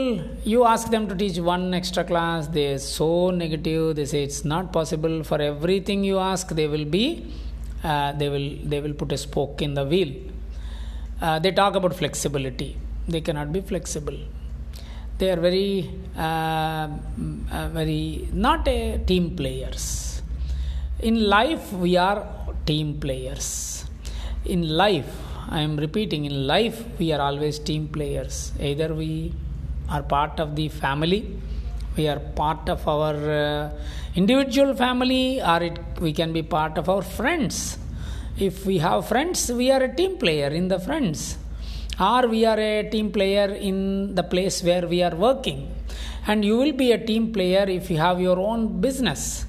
you 0.53 0.64
ask 0.64 0.90
them 0.90 1.07
to 1.11 1.14
teach 1.14 1.38
one 1.38 1.73
extra 1.73 2.03
class, 2.03 2.49
they 2.49 2.66
are 2.73 2.79
so 2.79 3.31
negative. 3.31 3.94
They 3.94 4.07
say 4.12 4.25
it's 4.25 4.44
not 4.44 4.73
possible. 4.73 5.23
For 5.23 5.40
everything 5.40 6.03
you 6.03 6.18
ask, 6.18 6.49
they 6.49 6.66
will 6.66 6.85
be, 6.85 7.33
uh, 7.85 8.12
they 8.12 8.29
will, 8.29 8.51
they 8.64 8.81
will 8.81 8.94
put 8.94 9.12
a 9.12 9.18
spoke 9.18 9.62
in 9.62 9.75
the 9.75 9.85
wheel. 9.85 10.12
Uh, 11.23 11.38
they 11.38 11.53
talk 11.53 11.77
about 11.77 11.94
flexibility 11.94 12.77
they 13.12 13.21
cannot 13.29 13.53
be 13.57 13.61
flexible 13.71 14.18
they 15.18 15.31
are 15.31 15.40
very 15.48 15.90
uh, 16.16 16.88
uh, 17.52 17.68
very 17.78 18.28
not 18.33 18.66
a 18.68 18.98
team 19.07 19.37
players. 19.37 20.22
In 21.00 21.16
life 21.28 21.72
we 21.72 21.96
are 21.96 22.26
team 22.66 23.00
players. 23.00 23.48
In 24.44 24.62
life 24.85 25.11
i 25.50 25.61
am 25.66 25.74
repeating 25.85 26.22
in 26.28 26.35
life 26.46 26.78
we 26.98 27.07
are 27.12 27.20
always 27.28 27.59
team 27.59 27.88
players. 27.88 28.52
Either 28.61 28.94
we 28.94 29.33
are 29.90 30.02
part 30.02 30.38
of 30.44 30.54
the 30.57 30.68
family 30.68 31.22
we 31.96 32.07
are 32.07 32.20
part 32.40 32.68
of 32.68 32.87
our 32.87 33.14
uh, 33.42 33.70
individual 34.14 34.72
family 34.74 35.40
or 35.42 35.61
it, 35.68 35.78
we 36.00 36.12
can 36.12 36.33
be 36.33 36.42
part 36.42 36.78
of 36.78 36.88
our 36.88 37.02
friends. 37.02 37.76
If 38.38 38.64
we 38.64 38.78
have 38.78 39.09
friends 39.09 39.50
we 39.50 39.70
are 39.72 39.83
a 39.83 39.92
team 40.00 40.16
player 40.16 40.48
in 40.48 40.68
the 40.68 40.78
friends 40.78 41.38
or 42.00 42.28
we 42.28 42.44
are 42.44 42.58
a 42.58 42.88
team 42.88 43.11
player 43.11 43.46
in 43.46 44.14
the 44.14 44.22
place 44.22 44.62
where 44.62 44.87
we 44.87 45.02
are 45.02 45.14
working? 45.14 45.74
And 46.26 46.44
you 46.44 46.56
will 46.56 46.72
be 46.72 46.92
a 46.92 47.04
team 47.04 47.32
player 47.32 47.64
if 47.68 47.90
you 47.90 47.98
have 47.98 48.20
your 48.20 48.38
own 48.38 48.80
business. 48.80 49.46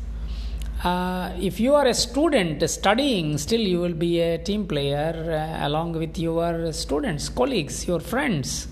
Uh, 0.83 1.33
if 1.39 1.59
you 1.59 1.75
are 1.75 1.85
a 1.88 1.93
student 1.93 2.67
studying 2.69 3.38
still 3.38 3.59
you 3.59 3.81
will 3.81 3.93
be 3.93 4.21
a 4.21 4.38
team 4.38 4.65
player 4.65 5.13
uh, 5.29 5.67
along 5.67 5.91
with 5.91 6.17
your 6.17 6.71
students 6.71 7.27
colleagues 7.27 7.85
your 7.85 7.99
friends 7.99 8.69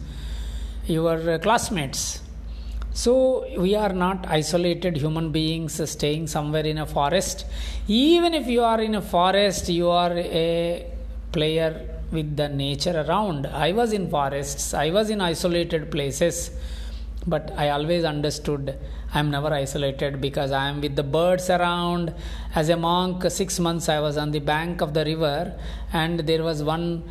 your 0.85 1.37
classmates. 1.39 2.21
So 2.93 3.45
we 3.59 3.75
are 3.75 3.91
not 3.91 4.25
isolated 4.25 4.95
human 4.95 5.33
beings 5.33 5.81
staying 5.89 6.27
somewhere 6.27 6.65
in 6.65 6.77
a 6.77 6.85
forest. 6.85 7.45
Even 7.89 8.33
if 8.33 8.47
you 8.47 8.61
are 8.61 8.79
in 8.79 8.95
a 8.95 9.01
forest 9.01 9.67
you 9.67 9.89
are 9.89 10.17
a 10.17 10.89
player 11.33 11.96
with 12.11 12.35
the 12.35 12.49
nature 12.49 13.03
around. 13.07 13.47
I 13.47 13.71
was 13.71 13.93
in 13.93 14.09
forests, 14.09 14.73
I 14.73 14.89
was 14.91 15.09
in 15.09 15.21
isolated 15.21 15.91
places, 15.91 16.51
but 17.25 17.51
I 17.57 17.69
always 17.69 18.03
understood 18.03 18.77
I 19.13 19.19
am 19.19 19.31
never 19.31 19.53
isolated 19.53 20.19
because 20.21 20.51
I 20.51 20.67
am 20.67 20.81
with 20.81 20.95
the 20.95 21.03
birds 21.03 21.49
around. 21.49 22.13
As 22.53 22.69
a 22.69 22.77
monk, 22.77 23.29
six 23.31 23.59
months 23.59 23.89
I 23.89 23.99
was 23.99 24.17
on 24.17 24.31
the 24.31 24.39
bank 24.39 24.81
of 24.81 24.93
the 24.93 25.05
river, 25.05 25.53
and 25.93 26.19
there 26.21 26.43
was 26.43 26.61
one 26.63 27.03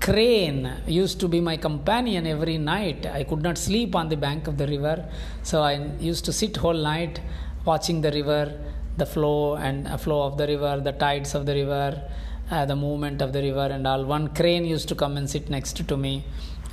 crane 0.00 0.70
used 0.86 1.18
to 1.20 1.28
be 1.28 1.40
my 1.40 1.56
companion 1.56 2.26
every 2.26 2.58
night. 2.58 3.06
I 3.06 3.24
could 3.24 3.42
not 3.42 3.56
sleep 3.56 3.94
on 3.94 4.08
the 4.08 4.16
bank 4.16 4.48
of 4.48 4.58
the 4.58 4.66
river, 4.66 5.08
so 5.42 5.62
I 5.62 5.74
used 5.98 6.24
to 6.26 6.32
sit 6.32 6.56
whole 6.56 6.74
night 6.74 7.20
watching 7.64 8.00
the 8.00 8.10
river, 8.10 8.52
the 8.96 9.06
flow 9.06 9.54
and 9.54 9.88
uh, 9.88 9.96
flow 9.96 10.22
of 10.24 10.36
the 10.36 10.46
river, 10.46 10.80
the 10.80 10.92
tides 10.92 11.34
of 11.34 11.46
the 11.46 11.54
river, 11.54 12.02
uh, 12.50 12.64
the 12.64 12.76
movement 12.76 13.22
of 13.22 13.32
the 13.32 13.40
river, 13.40 13.66
and 13.66 13.86
all. 13.86 14.04
One 14.04 14.28
crane 14.28 14.64
used 14.64 14.88
to 14.88 14.94
come 14.94 15.16
and 15.16 15.28
sit 15.28 15.50
next 15.50 15.86
to 15.88 15.96
me. 15.96 16.24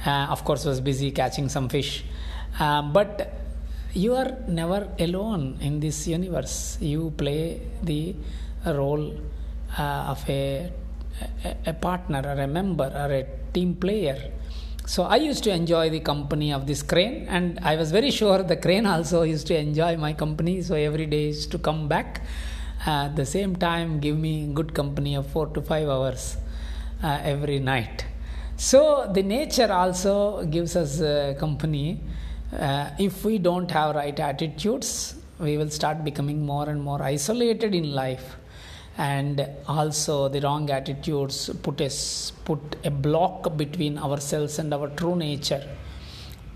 Uh, 0.06 0.28
of 0.30 0.44
course, 0.44 0.66
was 0.66 0.82
busy 0.82 1.12
catching 1.12 1.50
some 1.50 1.70
fish, 1.70 2.04
uh, 2.60 2.82
but 2.82 3.34
you 3.94 4.16
are 4.16 4.38
never 4.48 4.88
alone 5.00 5.58
in 5.62 5.80
this 5.80 6.08
universe. 6.08 6.78
You 6.82 7.14
play 7.18 7.62
the 7.84 8.16
role 8.66 9.20
uh, 9.78 10.14
of 10.14 10.30
a, 10.30 10.72
a, 11.66 11.74
partner 11.74 12.22
or 12.26 12.42
a 12.42 12.48
member 12.48 12.86
or 12.86 13.12
a 13.14 13.26
team 13.54 13.76
player. 13.76 14.32
So 14.86 15.04
I 15.04 15.18
used 15.18 15.44
to 15.44 15.52
enjoy 15.52 15.90
the 15.90 16.00
company 16.00 16.52
of 16.52 16.66
this 16.68 16.82
crane, 16.82 17.28
and 17.30 17.60
I 17.62 17.76
was 17.76 17.92
very 17.92 18.12
sure 18.12 18.44
the 18.44 18.58
crane 18.58 18.86
also 18.86 19.22
used 19.22 19.48
to 19.48 19.58
enjoy 19.58 19.98
my 19.98 20.14
company. 20.14 20.62
So 20.62 20.76
every 20.76 21.06
day 21.06 21.28
used 21.28 21.52
to 21.52 21.60
come 21.60 21.88
back 21.88 22.22
at 22.86 23.16
the 23.16 23.26
same 23.26 23.56
time, 23.56 24.00
give 24.00 24.18
me 24.18 24.52
good 24.54 24.74
company 24.74 25.16
of 25.16 25.28
four 25.28 25.48
to 25.48 25.62
five 25.62 25.88
hours 25.88 26.38
uh, 27.04 27.20
every 27.24 27.60
night. 27.60 28.06
So 28.58 29.10
the 29.14 29.24
nature 29.24 29.72
also 29.72 30.46
gives 30.46 30.76
us 30.76 31.02
uh, 31.02 31.36
company. 31.40 32.02
Uh, 32.52 32.90
if 33.00 33.24
we 33.24 33.38
don't 33.38 33.70
have 33.72 33.96
right 33.96 34.20
attitudes, 34.20 35.16
we 35.40 35.58
will 35.58 35.70
start 35.70 36.04
becoming 36.04 36.46
more 36.46 36.70
and 36.70 36.82
more 36.82 37.02
isolated 37.02 37.74
in 37.74 37.92
life 37.92 38.36
and 38.98 39.48
also 39.68 40.28
the 40.30 40.42
wrong 40.42 40.70
attitudes 40.70 41.50
put 41.64 41.80
a, 41.82 41.90
put 42.46 42.60
a 42.84 42.92
block 42.92 43.56
between 43.58 43.98
ourselves 43.98 44.60
and 44.60 44.74
our 44.74 44.90
true 44.90 45.16
nature 45.16 45.64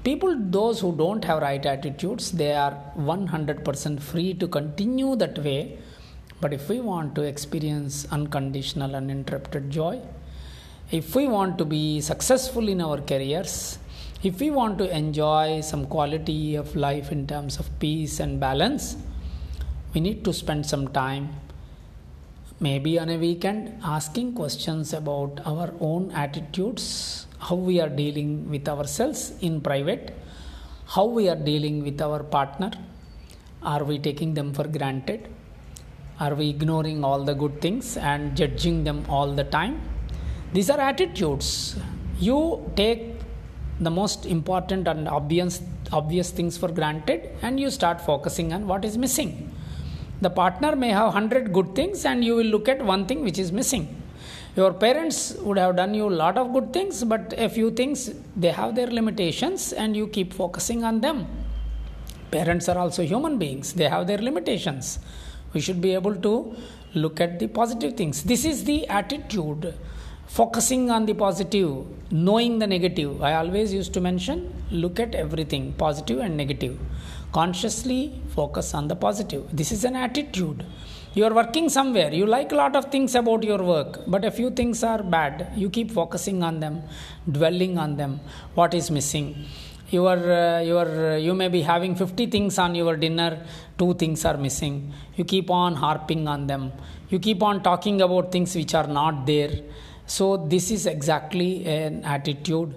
people 0.04 0.36
those 0.58 0.80
who 0.80 0.96
don't 0.96 1.24
have 1.24 1.42
right 1.42 1.66
attitudes 1.66 2.32
they 2.32 2.54
are 2.54 2.76
100% 2.98 4.02
free 4.02 4.34
to 4.34 4.48
continue 4.48 5.16
that 5.16 5.38
way 5.40 5.78
but 6.42 6.54
if 6.54 6.68
we 6.70 6.80
want 6.80 7.16
to 7.16 7.22
experience 7.22 8.08
unconditional 8.12 8.96
uninterrupted 8.96 9.70
joy 9.70 10.00
if 10.92 11.16
we 11.16 11.28
want 11.28 11.58
to 11.58 11.66
be 11.66 12.02
successful 12.02 12.68
in 12.68 12.82
our 12.82 13.00
careers 13.12 13.80
if 14.24 14.40
we 14.40 14.50
want 14.50 14.78
to 14.78 14.88
enjoy 14.96 15.62
some 15.62 15.86
quality 15.86 16.56
of 16.56 16.76
life 16.76 17.12
in 17.12 17.26
terms 17.28 17.58
of 17.60 17.68
peace 17.80 18.20
and 18.20 18.40
balance 18.40 18.98
we 19.94 20.02
need 20.02 20.24
to 20.24 20.34
spend 20.34 20.66
some 20.66 20.88
time 20.90 21.30
maybe 22.60 22.98
on 23.00 23.10
a 23.10 23.18
weekend 23.18 23.74
asking 23.84 24.34
questions 24.34 24.94
about 24.94 25.42
our 25.46 25.74
own 25.80 26.12
attitudes 26.12 27.28
how 27.40 27.56
we 27.56 27.80
are 27.80 27.90
dealing 27.90 28.50
with 28.50 28.68
ourselves 28.68 29.34
in 29.42 29.60
private 29.62 30.14
how 30.88 31.06
we 31.06 31.28
are 31.28 31.36
dealing 31.36 31.84
with 31.84 32.00
our 32.02 32.24
partner. 32.24 32.72
Are 33.64 33.84
we 33.84 33.98
taking 33.98 34.36
them 34.36 34.54
for 34.54 34.68
granted 34.68 35.28
are 36.20 36.34
we 36.34 36.50
ignoring 36.50 37.04
all 37.04 37.24
the 37.24 37.34
good 37.34 37.60
things 37.62 37.98
and 37.98 38.38
judging 38.38 38.84
them 38.84 39.06
all 39.10 39.34
the 39.34 39.44
time? 39.44 39.82
These 40.54 40.70
are 40.70 40.80
attitudes. 40.80 41.76
You 42.20 42.72
take 42.76 43.20
the 43.80 43.92
most 43.92 44.26
important 44.26 44.88
and 44.88 45.08
obvious 45.10 45.62
obvious 45.92 46.32
things 46.32 46.58
for 46.58 46.70
granted 46.70 47.30
and 47.42 47.60
you 47.60 47.70
start 47.70 48.00
focusing 48.02 48.54
on 48.54 48.66
what 48.66 48.86
is 48.86 48.98
missing. 48.98 49.52
The 50.22 50.30
partner 50.30 50.76
may 50.76 50.90
have 50.90 51.14
100 51.14 51.52
good 51.54 51.76
things 51.76 52.06
and 52.06 52.24
you 52.24 52.36
will 52.36 52.46
look 52.46 52.68
at 52.70 52.84
one 52.84 53.06
thing 53.06 53.22
which 53.24 53.38
is 53.38 53.52
missing. 53.52 54.02
Your 54.56 54.74
parents 54.74 55.36
would 55.42 55.58
have 55.58 55.76
done 55.76 55.94
you 55.94 56.08
a 56.08 56.18
lot 56.24 56.38
of 56.38 56.54
good 56.54 56.72
things 56.72 57.04
but 57.04 57.34
a 57.38 57.50
few 57.50 57.70
things 57.72 58.12
they 58.36 58.52
have 58.52 58.76
their 58.76 58.88
limitations 58.88 59.74
and 59.74 59.96
you 59.96 60.08
keep 60.08 60.34
focusing 60.34 60.84
on 60.84 61.02
them. 61.02 61.28
Parents 62.32 62.68
are 62.70 62.78
also 62.78 63.04
human 63.04 63.38
beings. 63.38 63.74
They 63.74 63.90
have 63.90 64.08
their 64.08 64.18
limitations 64.18 65.00
we 65.56 65.62
should 65.66 65.82
be 65.88 65.94
able 66.00 66.16
to 66.28 66.34
look 66.94 67.20
at 67.26 67.40
the 67.40 67.48
positive 67.48 67.94
things. 68.00 68.24
This 68.24 68.46
is 68.46 68.64
the 68.66 68.80
attitude 68.88 69.74
focusing 70.28 70.90
on 70.90 71.06
the 71.06 71.14
positive 71.14 71.72
knowing 72.12 72.60
the 72.60 72.68
negative. 72.68 73.22
I 73.24 73.36
always 73.36 73.74
used 73.74 73.94
to 73.94 74.02
mention 74.02 74.38
look 74.72 75.00
at 75.00 75.16
everything 75.16 75.74
positive 75.74 76.20
and 76.20 76.36
negative. 76.36 76.78
Consciously 77.32 78.02
focus 78.36 78.74
on 78.74 78.88
the 78.88 78.96
positive. 78.96 79.44
This 79.52 79.72
is 79.72 79.84
an 79.84 79.96
attitude. 79.96 80.66
You 81.14 81.24
are 81.26 81.34
working 81.34 81.70
somewhere. 81.70 82.14
You 82.14 82.26
like 82.26 82.52
a 82.52 82.56
lot 82.56 82.76
of 82.76 82.92
things 82.92 83.16
about 83.16 83.44
your 83.44 83.62
work 83.64 84.02
but 84.08 84.26
a 84.26 84.32
few 84.32 84.50
things 84.50 84.84
are 84.84 85.04
bad. 85.04 85.54
You 85.56 85.70
keep 85.70 85.92
focusing 85.92 86.44
on 86.44 86.60
them 86.60 86.84
dwelling 87.32 87.78
on 87.78 87.96
them. 87.96 88.20
What 88.56 88.74
is 88.74 88.92
missing 88.92 89.46
you 89.90 90.06
are 90.08 90.32
uh, 90.32 90.60
you 90.62 90.78
are 90.78 91.14
uh, 91.14 91.18
you 91.18 91.34
may 91.34 91.48
be 91.48 91.62
having 91.62 91.96
50 91.96 92.28
things 92.28 92.58
on 92.58 92.76
your 92.76 92.96
dinner 92.96 93.46
two 93.78 93.94
things 93.96 94.26
are 94.26 94.38
missing. 94.38 94.94
You 95.16 95.26
keep 95.26 95.50
on 95.50 95.76
harping 95.76 96.28
on 96.28 96.48
them. 96.48 96.72
You 97.10 97.20
keep 97.20 97.44
on 97.44 97.62
talking 97.62 98.02
about 98.02 98.32
things 98.32 98.56
which 98.56 98.74
are 98.74 98.88
not 98.88 99.26
there. 99.26 99.52
So 100.06 100.38
this 100.38 100.72
is 100.72 100.86
exactly 100.86 101.66
an 101.66 102.04
attitude 102.04 102.74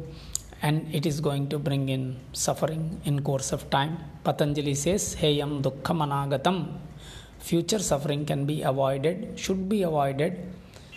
and 0.60 0.92
it 0.94 1.06
is 1.06 1.20
going 1.20 1.48
to 1.50 1.58
bring 1.58 1.88
in 1.88 2.16
suffering 2.32 3.00
in 3.04 3.22
course 3.22 3.52
of 3.52 3.70
time. 3.70 3.98
Patanjali 4.24 4.74
says 4.74 5.16
heyam 5.16 5.62
dukkham 5.62 5.98
anagatam 6.06 6.78
future 7.38 7.78
suffering 7.78 8.26
can 8.26 8.44
be 8.44 8.62
avoided 8.62 9.38
should 9.38 9.68
be 9.68 9.82
avoided. 9.82 10.38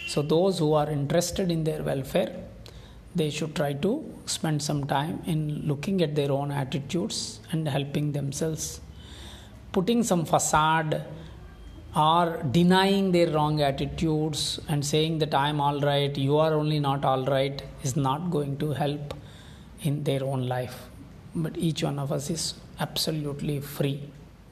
So 0.08 0.22
those 0.22 0.60
who 0.60 0.74
are 0.74 0.90
interested 0.90 1.52
in 1.52 1.64
their 1.64 1.84
welfare 1.84 2.36
they 3.16 3.30
should 3.30 3.56
try 3.56 3.74
to 3.74 4.04
spend 4.26 4.62
some 4.62 4.86
time 4.86 5.22
in 5.26 5.62
looking 5.68 6.02
at 6.02 6.16
their 6.16 6.32
own 6.32 6.52
attitudes 6.52 7.40
and 7.52 7.68
helping 7.68 8.12
themselves 8.12 8.82
putting 9.72 10.04
some 10.04 10.26
facade 10.26 11.04
or 11.96 12.42
denying 12.52 13.12
their 13.12 13.30
wrong 13.32 13.62
attitudes 13.62 14.60
and 14.70 14.86
saying 14.86 15.18
that 15.20 15.34
i'm 15.34 15.60
all 15.60 15.80
right 15.82 16.18
you 16.18 16.38
are 16.38 16.54
only 16.54 16.80
not 16.80 17.04
all 17.04 17.26
right 17.26 17.64
is 17.84 17.96
not 17.98 18.32
going 18.32 18.58
to 18.58 18.72
help 18.72 19.14
in 19.84 20.04
their 20.04 20.24
own 20.24 20.48
life. 20.48 20.88
But 21.36 21.58
each 21.58 21.84
one 21.84 22.00
of 22.00 22.12
us 22.12 22.30
is 22.30 22.56
absolutely 22.80 23.60
free 23.60 24.02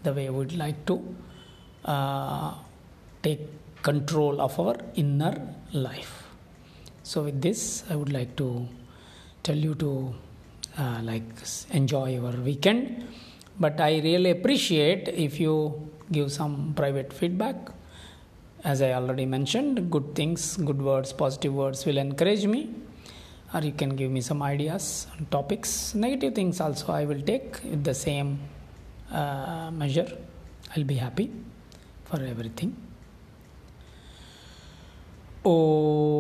the 0.04 0.14
way 0.14 0.30
we'd 0.30 0.54
like 0.54 0.86
to 0.86 1.16
uh, 1.86 2.54
take 3.22 3.42
control 3.82 4.42
of 4.42 4.60
our 4.60 4.76
inner 4.96 5.56
life. 5.74 6.19
So, 7.10 7.24
with 7.24 7.42
this, 7.42 7.84
I 7.90 7.96
would 7.96 8.12
like 8.14 8.36
to 8.36 8.68
tell 9.42 9.56
you 9.56 9.74
to 9.84 10.14
uh, 10.78 11.00
like 11.02 11.24
enjoy 11.72 12.14
your 12.14 12.34
weekend. 12.50 13.08
But 13.60 13.82
I 13.82 14.00
really 14.00 14.30
appreciate 14.30 15.08
if 15.08 15.40
you 15.40 15.90
give 16.12 16.32
some 16.32 16.74
private 16.76 17.12
feedback. 17.12 17.56
As 18.64 18.84
I 18.84 18.92
already 18.94 19.26
mentioned, 19.26 19.90
good 19.90 20.14
things, 20.14 20.58
good 20.58 20.82
words, 20.82 21.12
positive 21.12 21.54
words 21.54 21.84
will 21.86 21.98
encourage 21.98 22.46
me 22.46 22.70
or 23.54 23.62
you 23.62 23.72
can 23.72 23.96
give 23.96 24.12
me 24.12 24.22
some 24.22 24.44
ideas 24.44 25.08
on 25.14 25.26
topics 25.38 25.96
negative 25.96 26.36
things 26.36 26.62
also 26.62 26.94
i 26.94 27.04
will 27.04 27.24
take 27.32 27.60
with 27.64 27.84
the 27.84 27.96
same 27.96 28.38
uh, 29.12 29.72
measure 29.72 30.10
i'll 30.76 30.90
be 30.94 31.00
happy 31.06 31.28
for 32.10 32.22
everything 32.34 32.72
哦。 35.44 36.20